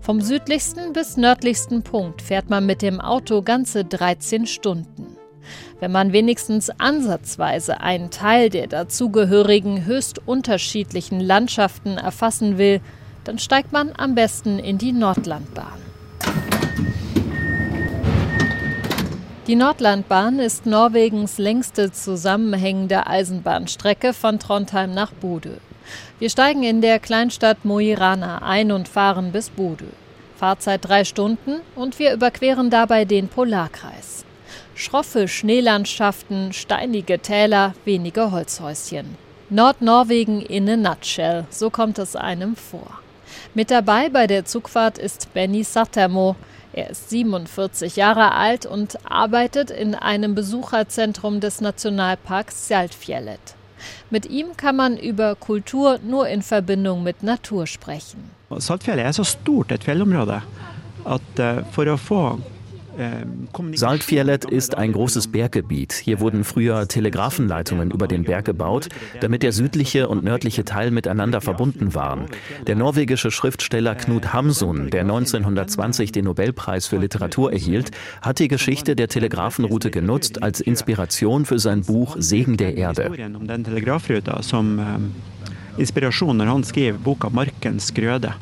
Vom 0.00 0.20
südlichsten 0.20 0.92
bis 0.92 1.16
nördlichsten 1.16 1.84
Punkt 1.84 2.20
fährt 2.20 2.50
man 2.50 2.66
mit 2.66 2.82
dem 2.82 3.00
Auto 3.00 3.42
ganze 3.42 3.84
13 3.84 4.48
Stunden. 4.48 5.13
Wenn 5.80 5.92
man 5.92 6.12
wenigstens 6.12 6.70
ansatzweise 6.78 7.80
einen 7.80 8.10
Teil 8.10 8.50
der 8.50 8.66
dazugehörigen 8.66 9.84
höchst 9.84 10.20
unterschiedlichen 10.26 11.20
Landschaften 11.20 11.98
erfassen 11.98 12.58
will, 12.58 12.80
dann 13.24 13.38
steigt 13.38 13.72
man 13.72 13.90
am 13.96 14.14
besten 14.14 14.58
in 14.58 14.78
die 14.78 14.92
Nordlandbahn. 14.92 15.84
Die 19.46 19.56
Nordlandbahn 19.56 20.38
ist 20.38 20.64
Norwegens 20.64 21.36
längste 21.36 21.92
zusammenhängende 21.92 23.06
Eisenbahnstrecke 23.06 24.14
von 24.14 24.38
Trondheim 24.38 24.92
nach 24.92 25.12
Bodø. 25.12 25.56
Wir 26.18 26.30
steigen 26.30 26.62
in 26.62 26.80
der 26.80 26.98
Kleinstadt 26.98 27.62
Mo 27.64 27.78
i 27.78 27.92
Rana 27.92 28.38
ein 28.38 28.72
und 28.72 28.88
fahren 28.88 29.32
bis 29.32 29.50
Bodø. 29.50 29.84
Fahrzeit 30.36 30.88
drei 30.88 31.04
Stunden 31.04 31.60
und 31.74 31.98
wir 31.98 32.14
überqueren 32.14 32.70
dabei 32.70 33.04
den 33.04 33.28
Polarkreis. 33.28 34.23
Schroffe 34.74 35.28
Schneelandschaften, 35.28 36.52
steinige 36.52 37.20
Täler, 37.20 37.74
wenige 37.84 38.32
Holzhäuschen. 38.32 39.16
Nordnorwegen 39.48 40.40
in 40.40 40.68
a 40.68 40.76
nutshell, 40.76 41.44
so 41.50 41.70
kommt 41.70 41.98
es 41.98 42.16
einem 42.16 42.56
vor. 42.56 42.98
Mit 43.54 43.70
dabei 43.70 44.08
bei 44.08 44.26
der 44.26 44.44
Zugfahrt 44.44 44.98
ist 44.98 45.32
Benny 45.32 45.62
Sattermo. 45.62 46.34
Er 46.72 46.90
ist 46.90 47.10
47 47.10 47.94
Jahre 47.94 48.32
alt 48.32 48.66
und 48.66 48.98
arbeitet 49.08 49.70
in 49.70 49.94
einem 49.94 50.34
Besucherzentrum 50.34 51.38
des 51.38 51.60
Nationalparks 51.60 52.66
Saltfjellet. 52.66 53.54
Mit 54.10 54.26
ihm 54.26 54.56
kann 54.56 54.74
man 54.76 54.96
über 54.96 55.36
Kultur 55.36 56.00
nur 56.02 56.26
in 56.28 56.42
Verbindung 56.42 57.04
mit 57.04 57.22
Natur 57.22 57.68
sprechen. 57.68 58.30
Saltfjellet 58.50 59.10
ist 59.10 59.16
so 59.16 59.24
stort 59.24 59.70
et 59.70 59.84
fjellområde 59.84 60.42
at 61.04 61.38
eh, 61.38 61.62
for 61.96 62.38
Saltfjellet 63.74 64.44
ist 64.44 64.76
ein 64.76 64.92
großes 64.92 65.28
Berggebiet. 65.28 65.92
Hier 65.92 66.20
wurden 66.20 66.44
früher 66.44 66.86
Telegrafenleitungen 66.88 67.90
über 67.90 68.06
den 68.06 68.24
Berg 68.24 68.44
gebaut, 68.44 68.88
damit 69.20 69.42
der 69.42 69.52
südliche 69.52 70.08
und 70.08 70.24
nördliche 70.24 70.64
Teil 70.64 70.90
miteinander 70.90 71.40
verbunden 71.40 71.94
waren. 71.94 72.26
Der 72.66 72.76
norwegische 72.76 73.30
Schriftsteller 73.30 73.94
Knut 73.94 74.32
Hamsun, 74.32 74.90
der 74.90 75.02
1920 75.02 76.12
den 76.12 76.26
Nobelpreis 76.26 76.86
für 76.86 76.96
Literatur 76.96 77.52
erhielt, 77.52 77.90
hat 78.22 78.38
die 78.38 78.48
Geschichte 78.48 78.96
der 78.96 79.08
Telegrafenroute 79.08 79.90
genutzt 79.90 80.42
als 80.42 80.60
Inspiration 80.60 81.44
für 81.44 81.58
sein 81.58 81.82
Buch 81.82 82.16
Segen 82.18 82.56
der 82.56 82.76
Erde. 82.76 83.10
Inspiration 85.76 86.36
når 86.36 86.62
skrev 86.62 86.98
boka 86.98 87.28
'Markens 87.28 87.92
grøde'. 87.92 88.34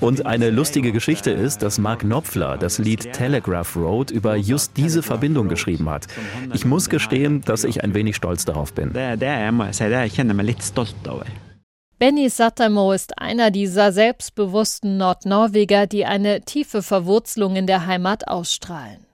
Und 0.00 0.26
eine 0.26 0.50
lustige 0.50 0.92
Geschichte 0.92 1.30
ist, 1.30 1.62
dass 1.62 1.78
Mark 1.78 2.00
Knopfler 2.00 2.58
das 2.58 2.78
Lied 2.78 3.12
Telegraph 3.12 3.76
Road 3.76 4.10
über 4.10 4.36
just 4.36 4.76
diese 4.76 5.02
Verbindung 5.02 5.48
geschrieben 5.48 5.88
hat. 5.88 6.06
Ich 6.54 6.64
muss 6.64 6.88
gestehen, 6.88 7.42
dass 7.42 7.64
ich 7.64 7.82
ein 7.82 7.94
wenig 7.94 8.16
stolz 8.16 8.44
darauf 8.44 8.72
bin. 8.72 8.92
Benny 11.98 12.28
Sattermo 12.28 12.92
ist 12.92 13.18
einer 13.18 13.50
dieser 13.50 13.90
selbstbewussten 13.90 14.98
Nordnorweger, 14.98 15.88
die 15.88 16.06
eine 16.06 16.42
tiefe 16.42 16.82
Verwurzelung 16.82 17.56
in 17.56 17.66
der 17.66 17.86
Heimat 17.86 18.28
ausstrahlen. 18.28 19.04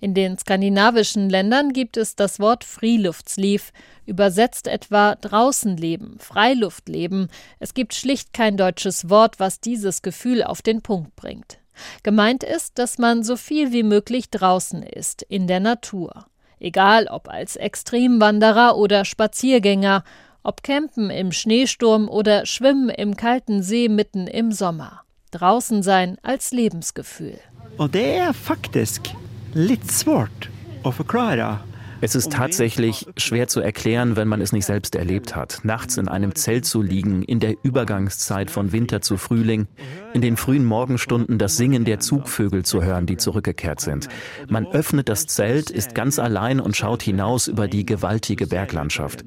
In 0.00 0.14
den 0.14 0.38
skandinavischen 0.38 1.28
Ländern 1.28 1.72
gibt 1.72 1.96
es 1.96 2.16
das 2.16 2.40
Wort 2.40 2.64
Friluftsliv, 2.64 3.72
übersetzt 4.06 4.66
etwa 4.66 5.14
draußen 5.16 5.76
leben, 5.76 6.16
Freiluft 6.18 6.88
leben. 6.88 7.28
Es 7.58 7.74
gibt 7.74 7.94
schlicht 7.94 8.32
kein 8.32 8.56
deutsches 8.56 9.08
Wort, 9.10 9.40
was 9.40 9.60
dieses 9.60 10.02
Gefühl 10.02 10.42
auf 10.42 10.62
den 10.62 10.82
Punkt 10.82 11.16
bringt. 11.16 11.58
Gemeint 12.02 12.44
ist, 12.44 12.78
dass 12.78 12.98
man 12.98 13.22
so 13.22 13.36
viel 13.36 13.72
wie 13.72 13.82
möglich 13.82 14.30
draußen 14.30 14.82
ist, 14.82 15.22
in 15.22 15.46
der 15.46 15.60
Natur. 15.60 16.26
Egal 16.60 17.08
ob 17.08 17.28
als 17.28 17.56
Extremwanderer 17.56 18.76
oder 18.76 19.04
Spaziergänger, 19.04 20.04
ob 20.42 20.62
Campen 20.62 21.10
im 21.10 21.32
Schneesturm 21.32 22.08
oder 22.08 22.46
Schwimmen 22.46 22.90
im 22.90 23.16
kalten 23.16 23.62
See 23.62 23.88
mitten 23.88 24.26
im 24.26 24.52
Sommer. 24.52 25.02
Draußen 25.30 25.82
sein 25.82 26.18
als 26.22 26.52
Lebensgefühl. 26.52 27.38
Und 27.76 27.94
det 27.94 28.16
er 28.16 28.34
faktisk 28.34 29.10
litt 29.54 29.90
svårt 29.90 30.48
å 30.84 30.92
forklare 30.92 31.58
es 32.04 32.14
ist 32.14 32.32
tatsächlich 32.32 33.06
schwer 33.16 33.48
zu 33.48 33.60
erklären, 33.60 34.14
wenn 34.14 34.28
man 34.28 34.42
es 34.42 34.52
nicht 34.52 34.66
selbst 34.66 34.94
erlebt 34.94 35.34
hat. 35.34 35.60
Nachts 35.62 35.96
in 35.96 36.06
einem 36.06 36.34
Zelt 36.34 36.66
zu 36.66 36.82
liegen, 36.82 37.22
in 37.22 37.40
der 37.40 37.54
Übergangszeit 37.62 38.50
von 38.50 38.72
Winter 38.72 39.00
zu 39.00 39.16
Frühling, 39.16 39.68
in 40.12 40.20
den 40.20 40.36
frühen 40.36 40.66
Morgenstunden 40.66 41.38
das 41.38 41.56
Singen 41.56 41.86
der 41.86 42.00
Zugvögel 42.00 42.62
zu 42.62 42.82
hören, 42.82 43.06
die 43.06 43.16
zurückgekehrt 43.16 43.80
sind. 43.80 44.10
Man 44.50 44.66
öffnet 44.66 45.08
das 45.08 45.26
Zelt, 45.26 45.70
ist 45.70 45.94
ganz 45.94 46.18
allein 46.18 46.60
und 46.60 46.76
schaut 46.76 47.02
hinaus 47.02 47.48
über 47.48 47.68
die 47.68 47.86
gewaltige 47.86 48.48
Berglandschaft. 48.48 49.24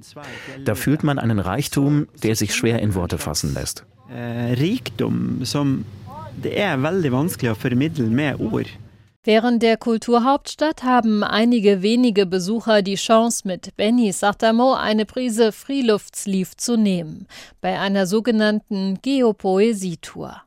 Da 0.63 0.75
fühlt 0.75 1.03
man 1.03 1.17
einen 1.17 1.39
Reichtum, 1.39 2.05
der 2.21 2.35
sich 2.35 2.53
schwer 2.53 2.79
in 2.79 2.93
Worte 2.93 3.17
fassen 3.17 3.55
lässt. 3.55 3.87
Äh, 4.13 4.53
Reichtum, 4.53 5.43
som 5.45 5.83
det 6.43 6.53
er 6.53 6.77
veldig 6.77 7.11
vanskelig 7.11 7.55
å 7.55 7.57
formidle 7.57 8.05
med 8.13 8.37
ord. 8.39 8.69
Während 9.27 9.61
der 9.61 9.75
Kulturhauptstadt 9.75 10.83
haben 10.83 11.21
einige 11.21 11.81
wenige 11.81 12.25
Besucher 12.25 12.81
die 12.81 12.95
Chance, 12.95 13.45
mit 13.45 13.75
Benny 13.75 14.13
Satamo 14.13 14.73
eine 14.73 15.05
Prise 15.05 15.51
Freeluftslief 15.51 16.55
zu 16.55 16.77
nehmen, 16.77 17.27
bei 17.59 17.77
einer 17.77 18.07
sogenannten 18.07 18.99
Geopoesietour. 19.01 20.43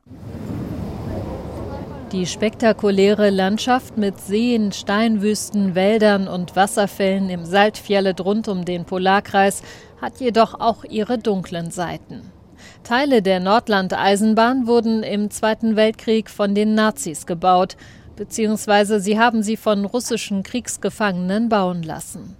Die 2.11 2.25
spektakuläre 2.25 3.29
Landschaft 3.29 3.99
mit 3.99 4.19
Seen, 4.19 4.71
Steinwüsten, 4.71 5.75
Wäldern 5.75 6.27
und 6.27 6.55
Wasserfällen 6.55 7.29
im 7.29 7.45
Saltfjellet 7.45 8.19
rund 8.25 8.47
um 8.47 8.65
den 8.65 8.85
Polarkreis 8.85 9.61
hat 10.01 10.19
jedoch 10.19 10.59
auch 10.59 10.85
ihre 10.85 11.19
dunklen 11.19 11.69
Seiten. 11.69 12.31
Teile 12.83 13.21
der 13.21 13.41
Nordland-Eisenbahn 13.41 14.65
wurden 14.65 15.03
im 15.03 15.29
Zweiten 15.29 15.75
Weltkrieg 15.75 16.31
von 16.31 16.55
den 16.55 16.73
Nazis 16.73 17.27
gebaut 17.27 17.77
beziehungsweise 18.21 18.99
sie 18.99 19.17
haben 19.17 19.41
sie 19.41 19.57
von 19.57 19.83
russischen 19.83 20.43
Kriegsgefangenen 20.43 21.49
bauen 21.49 21.81
lassen. 21.81 22.35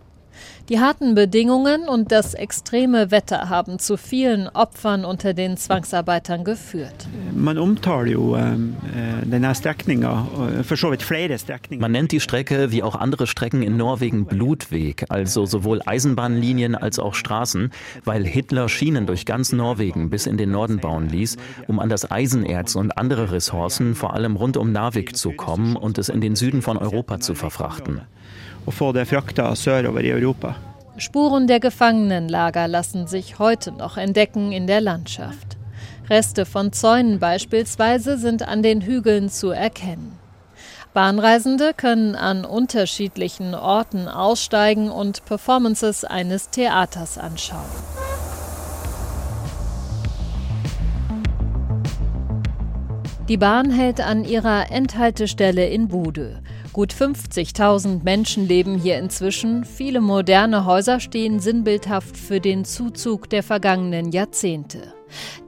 Die 0.71 0.79
harten 0.79 1.15
Bedingungen 1.15 1.89
und 1.89 2.13
das 2.13 2.33
extreme 2.33 3.11
Wetter 3.11 3.49
haben 3.49 3.77
zu 3.77 3.97
vielen 3.97 4.47
Opfern 4.47 5.03
unter 5.03 5.33
den 5.33 5.57
Zwangsarbeitern 5.57 6.45
geführt. 6.45 7.09
Man 7.35 7.57
ähm, 7.57 8.77
äh, 8.95 9.37
Man 11.77 11.91
nennt 11.91 12.13
die 12.13 12.21
Strecke 12.21 12.71
wie 12.71 12.83
auch 12.83 12.95
andere 12.95 13.27
Strecken 13.27 13.63
in 13.63 13.75
Norwegen 13.75 14.25
Blutweg, 14.25 15.07
also 15.09 15.45
sowohl 15.45 15.81
Eisenbahnlinien 15.85 16.75
als 16.75 16.99
auch 16.99 17.15
Straßen, 17.15 17.71
weil 18.05 18.23
Hitler 18.25 18.69
Schienen 18.69 19.07
durch 19.07 19.25
ganz 19.25 19.51
Norwegen 19.51 20.09
bis 20.09 20.25
in 20.25 20.37
den 20.37 20.51
Norden 20.51 20.79
bauen 20.79 21.09
ließ, 21.09 21.35
um 21.67 21.79
an 21.81 21.89
das 21.89 22.09
Eisenerz 22.09 22.75
und 22.75 22.97
andere 22.97 23.33
Ressourcen 23.33 23.93
vor 23.93 24.13
allem 24.13 24.37
rund 24.37 24.55
um 24.55 24.71
Narvik 24.71 25.17
zu 25.17 25.33
kommen 25.33 25.75
und 25.75 25.97
es 25.97 26.07
in 26.07 26.21
den 26.21 26.37
Süden 26.37 26.61
von 26.61 26.77
Europa 26.77 27.19
zu 27.19 27.35
verfrachten 27.35 27.99
og 28.65 28.73
få 28.73 28.91
det 28.91 29.07
frakta 29.07 29.55
sørover 29.55 30.05
i 30.05 30.13
Europa. 30.13 30.70
Spuren 30.97 31.47
der 31.47 31.59
Gefangenenlager 31.59 32.67
lassen 32.67 33.07
sich 33.07 33.39
heute 33.39 33.71
noch 33.71 33.97
entdecken 33.97 34.51
in 34.51 34.67
der 34.67 34.81
Landschaft. 34.81 35.57
Reste 36.09 36.45
von 36.45 36.73
Zäunen 36.73 37.19
beispielsweise 37.19 38.17
sind 38.17 38.45
an 38.45 38.61
den 38.61 38.81
Hügeln 38.81 39.29
zu 39.29 39.51
erkennen. 39.51 40.19
Bahnreisende 40.93 41.73
können 41.73 42.15
an 42.15 42.43
unterschiedlichen 42.43 43.55
Orten 43.55 44.09
aussteigen 44.09 44.91
und 44.91 45.23
Performances 45.23 46.03
eines 46.03 46.49
Theaters 46.49 47.17
anschauen. 47.17 47.61
Die 53.29 53.37
Bahn 53.37 53.71
hält 53.71 54.01
an 54.01 54.25
ihrer 54.25 54.69
Endhaltestelle 54.69 55.69
in 55.69 55.87
Bude. 55.87 56.41
Gut 56.73 56.93
50.000 56.93 58.01
Menschen 58.05 58.47
leben 58.47 58.79
hier 58.79 58.97
inzwischen. 58.97 59.65
Viele 59.65 59.99
moderne 59.99 60.65
Häuser 60.65 61.01
stehen 61.01 61.41
sinnbildhaft 61.41 62.15
für 62.15 62.39
den 62.39 62.63
Zuzug 62.63 63.29
der 63.29 63.43
vergangenen 63.43 64.13
Jahrzehnte. 64.13 64.93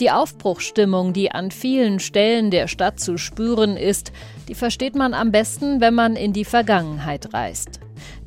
Die 0.01 0.11
Aufbruchsstimmung, 0.11 1.13
die 1.13 1.31
an 1.31 1.49
vielen 1.49 2.01
Stellen 2.01 2.51
der 2.51 2.67
Stadt 2.67 2.99
zu 2.99 3.17
spüren 3.17 3.77
ist, 3.77 4.11
die 4.49 4.53
versteht 4.53 4.95
man 4.95 5.13
am 5.13 5.31
besten, 5.31 5.79
wenn 5.79 5.93
man 5.93 6.17
in 6.17 6.33
die 6.33 6.43
Vergangenheit 6.43 7.33
reist. 7.33 7.79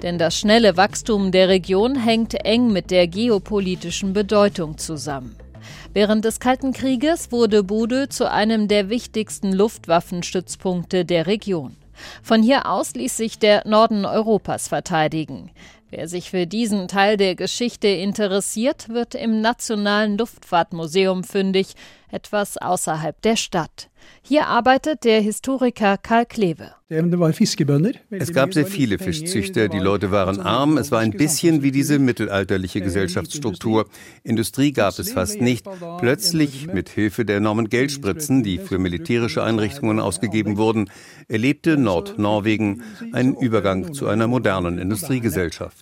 Denn 0.02 0.16
das 0.16 0.38
schnelle 0.38 0.78
Wachstum 0.78 1.32
der 1.32 1.50
Region 1.50 1.96
hängt 1.96 2.32
eng 2.46 2.72
mit 2.72 2.90
der 2.90 3.08
geopolitischen 3.08 4.14
Bedeutung 4.14 4.78
zusammen. 4.78 5.36
Während 5.92 6.24
des 6.24 6.40
Kalten 6.40 6.72
Krieges 6.72 7.30
wurde 7.30 7.62
Bude 7.62 8.08
zu 8.08 8.30
einem 8.30 8.68
der 8.68 8.88
wichtigsten 8.88 9.52
Luftwaffenstützpunkte 9.52 11.04
der 11.04 11.26
Region. 11.26 11.76
Von 12.22 12.42
hier 12.42 12.66
aus 12.66 12.94
ließ 12.94 13.16
sich 13.16 13.38
der 13.38 13.66
Norden 13.66 14.04
Europas 14.04 14.68
verteidigen. 14.68 15.50
Wer 15.96 16.08
sich 16.08 16.28
für 16.28 16.46
diesen 16.46 16.88
Teil 16.88 17.16
der 17.16 17.36
Geschichte 17.36 17.88
interessiert, 17.88 18.90
wird 18.90 19.14
im 19.14 19.40
Nationalen 19.40 20.18
Luftfahrtmuseum 20.18 21.24
fündig, 21.24 21.68
etwas 22.10 22.58
außerhalb 22.58 23.20
der 23.22 23.36
Stadt. 23.36 23.88
Hier 24.22 24.46
arbeitet 24.46 25.04
der 25.04 25.20
Historiker 25.20 25.96
Karl 25.98 26.26
Kleve. 26.26 26.72
Es 26.88 28.32
gab 28.32 28.54
sehr 28.54 28.66
viele 28.66 28.98
Fischzüchter, 28.98 29.68
die 29.68 29.80
Leute 29.80 30.12
waren 30.12 30.40
arm, 30.40 30.78
es 30.78 30.92
war 30.92 31.00
ein 31.00 31.10
bisschen 31.10 31.62
wie 31.64 31.72
diese 31.72 31.98
mittelalterliche 31.98 32.80
Gesellschaftsstruktur. 32.80 33.86
Industrie 34.22 34.70
gab 34.72 34.96
es 34.98 35.10
fast 35.10 35.40
nicht. 35.40 35.66
Plötzlich, 35.98 36.68
mit 36.68 36.88
Hilfe 36.88 37.24
der 37.24 37.38
enormen 37.38 37.68
Geldspritzen, 37.68 38.44
die 38.44 38.58
für 38.58 38.78
militärische 38.78 39.42
Einrichtungen 39.42 39.98
ausgegeben 39.98 40.58
wurden, 40.58 40.88
erlebte 41.26 41.76
Nordnorwegen 41.76 42.84
einen 43.12 43.34
Übergang 43.34 43.92
zu 43.92 44.06
einer 44.06 44.28
modernen 44.28 44.78
Industriegesellschaft. 44.78 45.78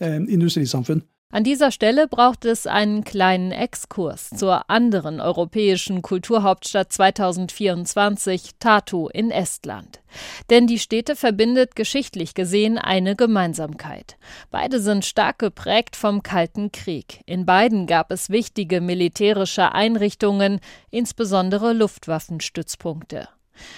An 1.34 1.42
dieser 1.42 1.72
Stelle 1.72 2.06
braucht 2.06 2.44
es 2.44 2.68
einen 2.68 3.02
kleinen 3.02 3.50
Exkurs 3.50 4.30
zur 4.30 4.70
anderen 4.70 5.20
europäischen 5.20 6.00
Kulturhauptstadt 6.00 6.92
2024, 6.92 8.50
Tartu 8.60 9.08
in 9.08 9.32
Estland. 9.32 10.00
Denn 10.48 10.68
die 10.68 10.78
Städte 10.78 11.16
verbindet 11.16 11.74
geschichtlich 11.74 12.34
gesehen 12.34 12.78
eine 12.78 13.16
Gemeinsamkeit. 13.16 14.16
Beide 14.52 14.78
sind 14.78 15.04
stark 15.04 15.40
geprägt 15.40 15.96
vom 15.96 16.22
Kalten 16.22 16.70
Krieg. 16.70 17.22
In 17.26 17.46
beiden 17.46 17.88
gab 17.88 18.12
es 18.12 18.30
wichtige 18.30 18.80
militärische 18.80 19.72
Einrichtungen, 19.72 20.60
insbesondere 20.90 21.72
Luftwaffenstützpunkte. 21.72 23.28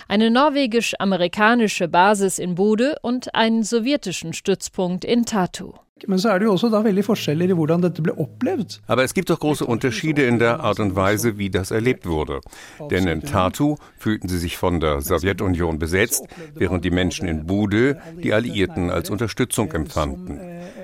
Eine 0.08 0.30
norwegisch-amerikanische 0.30 1.88
Basis 1.88 2.38
in 2.38 2.54
Bude 2.54 2.96
und 3.02 3.34
einen 3.34 3.62
sowjetischen 3.62 4.32
Stützpunkt 4.32 5.04
in 5.04 5.24
Tartu. 5.24 5.74
Aber 8.86 9.02
es 9.02 9.14
gibt 9.14 9.30
doch 9.30 9.40
große 9.40 9.64
Unterschiede 9.64 10.26
in 10.26 10.38
der 10.38 10.60
Art 10.60 10.78
und 10.78 10.94
Weise, 10.94 11.38
wie 11.38 11.48
das 11.48 11.70
erlebt 11.70 12.04
wurde. 12.04 12.42
Denn 12.90 13.06
in 13.06 13.22
Tartu 13.22 13.76
fühlten 13.96 14.28
sie 14.28 14.36
sich 14.36 14.58
von 14.58 14.80
der 14.80 15.00
Sowjetunion 15.00 15.78
besetzt, 15.78 16.26
während 16.54 16.84
die 16.84 16.90
Menschen 16.90 17.26
in 17.26 17.46
Bude 17.46 17.98
die 18.22 18.34
Alliierten 18.34 18.90
als 18.90 19.08
Unterstützung 19.08 19.72
empfanden. 19.72 20.38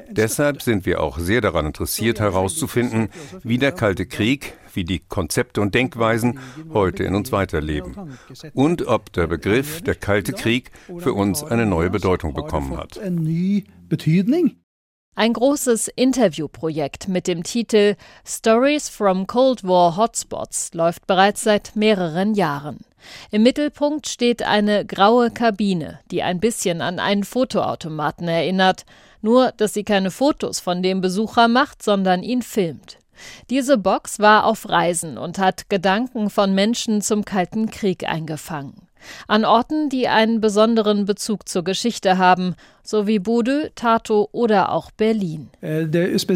Deshalb 0.09 0.62
sind 0.62 0.87
wir 0.87 1.02
auch 1.02 1.18
sehr 1.18 1.42
daran 1.42 1.66
interessiert 1.66 2.18
herauszufinden, 2.18 3.11
wie 3.42 3.59
der 3.59 3.72
Kalte 3.72 4.07
Krieg, 4.07 4.55
wie 4.74 4.85
die 4.85 5.00
Konzepte 5.00 5.61
und 5.61 5.74
Denkweisen 5.74 6.38
heute 6.72 7.04
in 7.04 7.14
uns 7.14 7.32
weiterleben 7.32 8.16
und 8.54 8.87
ob 8.87 9.12
der 9.12 9.26
Begriff 9.26 9.82
der 9.82 9.94
Kalte 9.94 10.32
Krieg 10.32 10.70
für 10.98 11.12
uns 11.12 11.42
eine 11.44 11.66
neue 11.66 11.90
Bedeutung 11.90 12.35
bekommen 12.35 12.76
hat. 12.76 12.98
Ein 15.14 15.35
großes 15.35 15.88
Interviewprojekt 15.88 17.06
mit 17.06 17.26
dem 17.26 17.42
Titel 17.42 17.96
Stories 18.26 18.88
from 18.88 19.26
Cold 19.26 19.62
War 19.62 19.98
Hotspots 19.98 20.72
läuft 20.72 21.06
bereits 21.06 21.42
seit 21.42 21.76
mehreren 21.76 22.35
Jahren. 22.35 22.78
Im 23.30 23.42
Mittelpunkt 23.42 24.08
steht 24.08 24.42
eine 24.42 24.87
graue 24.87 25.30
Kabine, 25.30 26.00
die 26.11 26.22
ein 26.22 26.40
bisschen 26.40 26.80
an 26.80 26.98
einen 26.98 27.24
Fotoautomaten 27.24 28.26
erinnert, 28.26 28.87
nur 29.20 29.52
dass 29.52 29.74
sie 29.74 29.85
keine 29.85 30.11
Fotos 30.11 30.61
von 30.61 30.82
dem 30.82 31.02
Besucher 31.02 31.46
macht, 31.46 31.82
sondern 31.82 32.22
ihn 32.22 32.40
filmt. 32.40 32.98
Diese 33.51 33.79
Box 33.79 34.18
war 34.18 34.44
auf 34.44 34.68
Reisen 34.68 35.18
und 35.18 35.38
hat 35.38 35.68
Gedanken 35.68 36.31
von 36.31 36.55
Menschen 36.55 37.03
zum 37.03 37.25
Kalten 37.25 37.70
Krieg 37.70 38.09
eingefangen 38.09 38.88
an 39.26 39.44
Orten, 39.44 39.88
die 39.88 40.08
einen 40.08 40.40
besonderen 40.40 41.04
Bezug 41.04 41.48
zur 41.48 41.64
Geschichte 41.64 42.18
haben, 42.18 42.54
so 42.82 43.06
wie 43.06 43.18
Bodø, 43.18 43.68
Tato 43.74 44.28
oder 44.32 44.72
auch 44.72 44.90
Berlin. 44.90 45.48
Äh, 45.60 45.86
das 45.86 46.26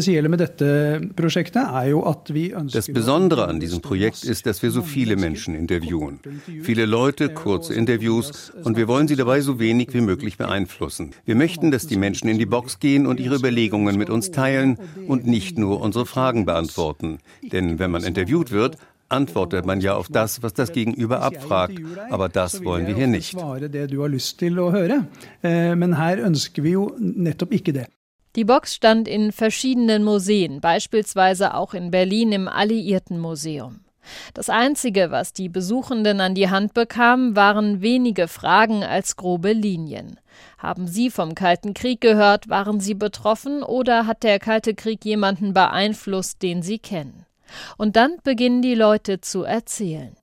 Besondere 2.87 3.47
an 3.47 3.59
diesem 3.59 3.81
Projekt 3.81 4.23
ist, 4.23 4.45
dass 4.45 4.63
wir 4.63 4.71
so 4.71 4.81
viele 4.81 5.17
Menschen 5.17 5.55
interviewen. 5.55 6.19
Viele 6.63 6.85
Leute, 6.85 7.29
kurze 7.29 7.73
Interviews 7.73 8.51
und 8.63 8.77
wir 8.77 8.87
wollen 8.87 9.07
sie 9.07 9.15
dabei 9.15 9.41
so 9.41 9.59
wenig 9.59 9.93
wie 9.93 10.01
möglich 10.01 10.37
beeinflussen. 10.37 11.11
Wir 11.25 11.35
möchten, 11.35 11.71
dass 11.71 11.87
die 11.87 11.97
Menschen 11.97 12.29
in 12.29 12.37
die 12.37 12.45
Box 12.45 12.79
gehen 12.79 13.07
und 13.07 13.19
ihre 13.19 13.35
Überlegungen 13.35 13.97
mit 13.97 14.09
uns 14.09 14.31
teilen 14.31 14.77
und 15.07 15.27
nicht 15.27 15.57
nur 15.57 15.81
unsere 15.81 16.05
Fragen 16.05 16.45
beantworten. 16.45 17.19
Denn 17.51 17.79
wenn 17.79 17.91
man 17.91 18.03
interviewt 18.03 18.51
wird, 18.51 18.77
antwortet 19.09 19.65
man 19.65 19.81
ja 19.81 19.95
auf 19.95 20.07
das, 20.09 20.43
was 20.43 20.53
das 20.53 20.71
Gegenüber 20.71 21.21
abfragt. 21.21 21.79
Aber 22.09 22.29
das 22.29 22.63
wollen 22.63 22.87
wir 22.87 22.95
hier 22.95 23.07
nicht. 23.07 23.35
Die 28.35 28.45
Box 28.45 28.75
stand 28.75 29.07
in 29.07 29.31
verschiedenen 29.31 30.03
Museen, 30.03 30.61
beispielsweise 30.61 31.55
auch 31.55 31.73
in 31.73 31.89
Berlin 31.89 32.31
im 32.31 32.47
Alliiertenmuseum. 32.47 33.79
Das 34.33 34.49
Einzige, 34.49 35.11
was 35.11 35.33
die 35.33 35.49
Besuchenden 35.49 36.21
an 36.21 36.35
die 36.35 36.49
Hand 36.49 36.73
bekamen, 36.73 37.35
waren 37.35 37.81
wenige 37.81 38.27
Fragen 38.27 38.83
als 38.83 39.15
grobe 39.15 39.53
Linien. 39.53 40.19
Haben 40.57 40.87
Sie 40.87 41.09
vom 41.09 41.35
Kalten 41.35 41.73
Krieg 41.73 42.01
gehört? 42.01 42.49
Waren 42.49 42.79
Sie 42.79 42.93
betroffen? 42.93 43.63
Oder 43.63 44.07
hat 44.07 44.23
der 44.23 44.39
Kalte 44.39 44.75
Krieg 44.75 45.03
jemanden 45.03 45.53
beeinflusst, 45.53 46.41
den 46.41 46.61
Sie 46.61 46.79
kennen? 46.79 47.26
Und 47.77 47.95
dann 47.95 48.17
beginnen 48.23 48.61
die 48.61 48.75
Leute 48.75 49.21
zu 49.21 49.43
erzählen. 49.43 50.15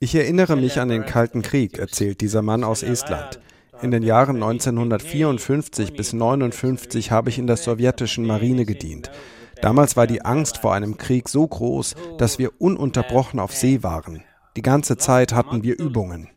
Ich 0.00 0.14
erinnere 0.14 0.56
mich 0.56 0.78
an 0.78 0.88
den 0.88 1.06
Kalten 1.06 1.42
Krieg, 1.42 1.78
erzählt 1.78 2.20
dieser 2.20 2.42
Mann 2.42 2.62
aus 2.62 2.82
Estland. 2.82 3.40
In 3.80 3.90
den 3.90 4.02
Jahren 4.02 4.36
1954 4.36 5.94
bis 5.94 6.12
1959 6.12 7.10
habe 7.10 7.30
ich 7.30 7.38
in 7.38 7.46
der 7.46 7.56
sowjetischen 7.56 8.26
Marine 8.26 8.64
gedient. 8.64 9.10
Damals 9.62 9.96
war 9.96 10.06
die 10.06 10.22
Angst 10.22 10.58
vor 10.58 10.74
einem 10.74 10.98
Krieg 10.98 11.28
so 11.28 11.46
groß, 11.46 11.94
dass 12.16 12.38
wir 12.38 12.60
ununterbrochen 12.60 13.40
auf 13.40 13.52
See 13.54 13.82
waren. 13.82 14.22
Die 14.56 14.62
ganze 14.62 14.96
Zeit 14.96 15.32
hatten 15.32 15.62
wir 15.62 15.78
Übungen. 15.78 16.28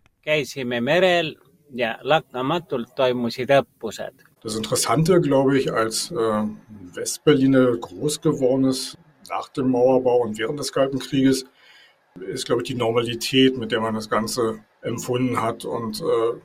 Das 4.41 4.56
Interessante, 4.56 5.21
glaube 5.21 5.58
ich, 5.58 5.71
als 5.71 6.12
äh, 6.12 6.43
Westberliner 6.95 7.77
groß 7.77 8.21
geworden 8.21 8.65
ist 8.65 8.97
nach 9.30 9.49
dem 9.49 9.69
Mauerbau 9.69 10.21
und 10.23 10.38
während 10.39 10.60
des 10.60 10.73
Kalten 10.73 10.99
Krieges, 10.99 11.45
ist, 12.19 12.45
glaube 12.45 12.62
ich, 12.62 12.67
die 12.67 12.75
Normalität, 12.75 13.58
mit 13.58 13.71
der 13.71 13.80
man 13.80 13.93
das 13.93 14.10
Ganze 14.10 14.60
empfunden 14.82 15.41
hat. 15.41 15.63
Und 15.63 16.01
äh, 16.01 16.39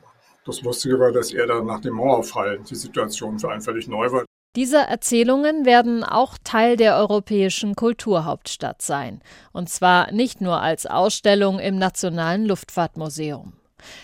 das 0.45 0.61
Lustige 0.61 0.99
war, 0.99 1.11
dass 1.11 1.33
er 1.33 1.47
dann 1.47 1.65
nach 1.65 1.81
dem 1.81 1.95
Mauerfall 1.95 2.59
die 2.59 2.75
Situation 2.75 3.39
für 3.39 3.51
einen 3.51 3.61
völlig 3.61 3.87
neu 3.87 4.11
war. 4.11 4.25
Diese 4.55 4.77
Erzählungen 4.77 5.65
werden 5.65 6.03
auch 6.03 6.37
Teil 6.43 6.77
der 6.77 6.97
europäischen 6.97 7.75
Kulturhauptstadt 7.75 8.81
sein. 8.81 9.21
Und 9.51 9.69
zwar 9.69 10.11
nicht 10.11 10.39
nur 10.39 10.61
als 10.61 10.85
Ausstellung 10.85 11.59
im 11.59 11.77
Nationalen 11.77 12.45
Luftfahrtmuseum. 12.45 13.53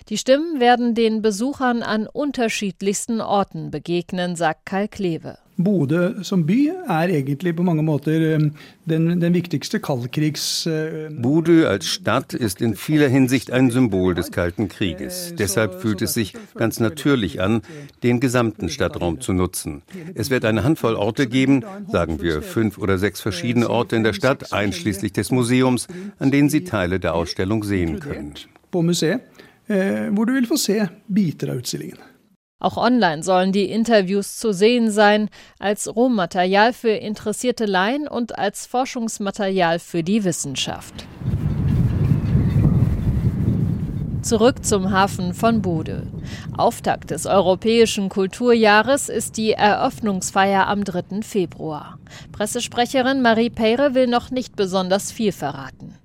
Die 0.10 0.18
Stimmen 0.18 0.60
werden 0.60 0.96
den 0.96 1.22
Besuchern 1.22 1.82
an 1.82 2.08
unterschiedlichsten 2.08 3.22
Orten 3.22 3.72
begegnen, 3.72 4.36
sagt 4.36 4.66
Karl 4.66 4.88
Kleve. 4.88 5.38
Bodø 5.56 6.24
som 6.24 6.48
by 6.48 6.72
er 6.88 7.10
egentlig 7.10 7.56
på 7.56 7.64
mange 7.64 7.84
måter 7.84 8.12
ähm, 8.12 8.54
den, 8.86 9.20
den 9.20 9.34
viktigste 9.34 9.80
kaldkrigs... 9.80 10.66
Äh, 10.66 11.10
Bodø 11.12 11.68
als 11.68 11.86
Stadt 11.86 12.34
ist 12.34 12.60
in 12.60 12.76
vieler 12.76 13.08
Hinsicht 13.08 13.52
ein 13.52 13.70
Symbol 13.70 14.16
des 14.16 14.32
Kalten 14.32 14.68
Krieges. 14.68 15.34
Deshalb 15.38 15.80
fühlt 15.80 16.02
es 16.02 16.16
sich 16.16 16.34
ganz 16.56 16.80
natürlich 16.80 17.40
an, 17.40 17.62
den 18.02 18.20
gesamten 18.20 18.68
Stadtraum 18.70 19.22
zu 19.22 19.34
nutzen. 19.34 19.84
Es 20.16 20.32
wird 20.32 20.44
eine 20.44 20.64
Handvoll 20.64 20.96
Orte 20.96 21.28
geben, 21.28 21.64
sagen 21.88 22.20
wir 22.20 22.42
fünf 22.42 22.80
oder 22.80 22.98
sechs 22.98 23.22
verschiedene 23.22 23.70
Orte 23.70 23.96
in 23.96 24.04
der 24.04 24.14
Stadt, 24.14 24.54
einschließlich 24.54 25.14
des 25.14 25.30
Museums, 25.30 25.88
an 26.18 26.32
denen 26.32 26.50
Sie 26.50 26.64
Teile 26.64 27.00
der 27.00 27.14
Ausstellung 27.14 27.64
sehen 27.64 28.00
können. 28.00 28.34
Eh, 28.74 29.20
hvor 29.67 30.26
du 30.26 30.34
vil 30.34 30.47
få 30.47 30.58
se 30.58 30.88
biter 31.08 31.54
av 31.54 31.63
utstillingen. 31.63 31.99
Auch 32.63 32.78
online 32.78 33.23
sollen 33.23 33.52
die 33.52 33.69
Interviews 33.69 34.38
zu 34.38 34.54
sehen 34.54 34.89
sein, 34.89 35.30
als 35.60 35.93
Rohmaterial 35.93 36.71
für 36.71 36.91
interessierte 36.91 37.65
Laien 37.65 38.08
und 38.08 38.39
als 38.39 38.65
Forschungsmaterial 38.67 39.80
für 39.80 40.02
die 40.02 40.23
Wissenschaft. 40.23 41.06
Zurück 44.21 44.63
zum 44.63 44.91
Hafen 44.91 45.34
von 45.34 45.62
Bode. 45.62 46.08
Auftakt 46.56 47.12
des 47.12 47.26
Europäischen 47.26 48.08
Kulturjahres 48.08 49.10
ist 49.10 49.36
die 49.36 49.52
Eröffnungsfeier 49.52 50.65
am 50.67 50.86
3. 50.86 51.21
Februar. 51.21 51.99
Pressesprecherin 52.32 53.21
Marie 53.21 53.49
Peyre 53.49 53.93
will 53.93 54.08
noch 54.08 54.32
nicht 54.32 54.56
besonders 54.56 55.12
viel 55.12 55.34
verraten. 55.34 55.95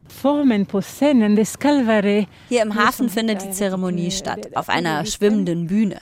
Hier 2.49 2.63
im 2.63 2.75
Hafen 2.75 3.09
findet 3.09 3.43
die 3.43 3.51
Zeremonie 3.51 4.11
statt, 4.11 4.57
auf 4.57 4.69
einer 4.69 5.07
schwimmenden 5.07 5.69
Bühne. 5.69 6.01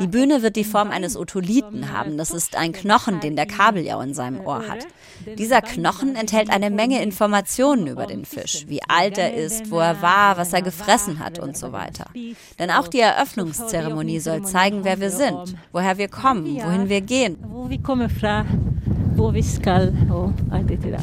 Die 0.00 0.06
Bühne 0.06 0.42
wird 0.42 0.56
die 0.56 0.64
Form 0.64 0.90
eines 0.90 1.16
Otolithen 1.16 1.92
haben. 1.92 2.16
Das 2.16 2.30
ist 2.30 2.56
ein 2.56 2.72
Knochen, 2.72 3.20
den 3.20 3.36
der 3.36 3.46
Kabeljau 3.46 4.00
in 4.00 4.14
seinem 4.14 4.40
Ohr 4.40 4.66
hat. 4.66 4.86
Dieser 5.36 5.60
Knochen 5.60 6.16
enthält 6.16 6.50
eine 6.50 6.70
Menge 6.70 7.02
Informationen 7.02 7.86
über 7.88 8.06
den 8.06 8.24
Fisch, 8.24 8.64
wie 8.68 8.80
alt 8.88 9.18
er 9.18 9.34
ist, 9.34 9.70
wo 9.70 9.78
er 9.80 10.00
war, 10.00 10.38
was 10.38 10.52
er 10.52 10.62
gefressen 10.62 11.18
hat 11.18 11.38
und 11.38 11.56
so 11.56 11.72
weiter. 11.72 12.06
Denn 12.58 12.70
auch 12.70 12.88
die 12.88 13.00
Eröffnungszeremonie 13.00 14.20
soll 14.20 14.42
zeigen, 14.44 14.84
wer 14.84 15.00
wir 15.00 15.10
sind, 15.10 15.56
woher 15.72 15.98
wir 15.98 16.08
kommen, 16.08 16.56
wohin 16.56 16.88
wir 16.88 17.00
gehen. 17.00 17.36
Wo 17.42 17.68
wir 17.68 17.82
kommen, 17.82 18.08
wo 19.14 19.34
wir 19.34 19.44
skal 19.44 19.92
alt 20.50 20.70
dette 20.70 20.98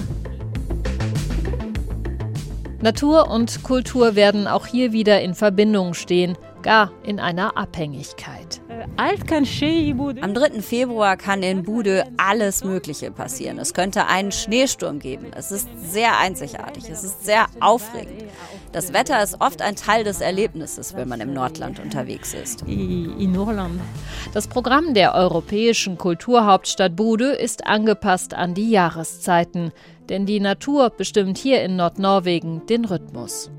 Natur 2.86 3.32
und 3.32 3.64
Kultur 3.64 4.16
werden 4.16 4.46
auch 4.46 4.68
hier 4.68 4.92
wieder 4.92 5.20
in 5.20 5.34
Verbindung 5.34 5.96
stehen, 5.96 6.38
gar 6.62 6.92
in 7.04 7.20
einer 7.20 7.58
Abhängigkeit. 7.58 8.62
Am 8.98 10.34
3. 10.36 10.62
Februar 10.62 11.18
kann 11.18 11.42
in 11.42 11.64
Bude 11.64 12.06
alles 12.18 12.64
Mögliche 12.64 13.10
passieren. 13.10 13.58
Es 13.58 13.74
könnte 13.74 14.06
einen 14.06 14.32
Schneesturm 14.32 15.00
geben. 15.00 15.32
Es 15.36 15.52
ist 15.52 15.68
sehr 15.84 16.20
einzigartig. 16.20 16.88
Es 16.88 17.04
ist 17.04 17.26
sehr 17.26 17.48
aufregend. 17.60 18.26
Das 18.72 18.94
Wetter 18.94 19.24
ist 19.24 19.42
oft 19.42 19.64
ein 19.64 19.76
Teil 19.76 20.04
des 20.04 20.22
Erlebnisses, 20.22 20.96
wenn 20.96 21.08
man 21.08 21.22
im 21.22 21.34
Nordland 21.34 21.80
unterwegs 21.80 22.36
ist. 22.36 22.64
Das 24.32 24.48
Programm 24.48 24.94
der 24.94 25.16
europäischen 25.16 25.98
Kulturhauptstadt 25.98 26.96
Bude 26.96 27.32
ist 27.32 27.66
angepasst 27.66 28.36
an 28.36 28.54
die 28.54 28.70
Jahreszeiten 28.70 29.72
denn 30.10 30.26
die 30.26 30.40
Natur 30.40 30.90
bestimmt 30.90 31.38
hier 31.38 31.64
in 31.64 31.76
Nordnorwegen 31.76 32.66
den 32.68 32.86
Rhythmus. 32.86 33.52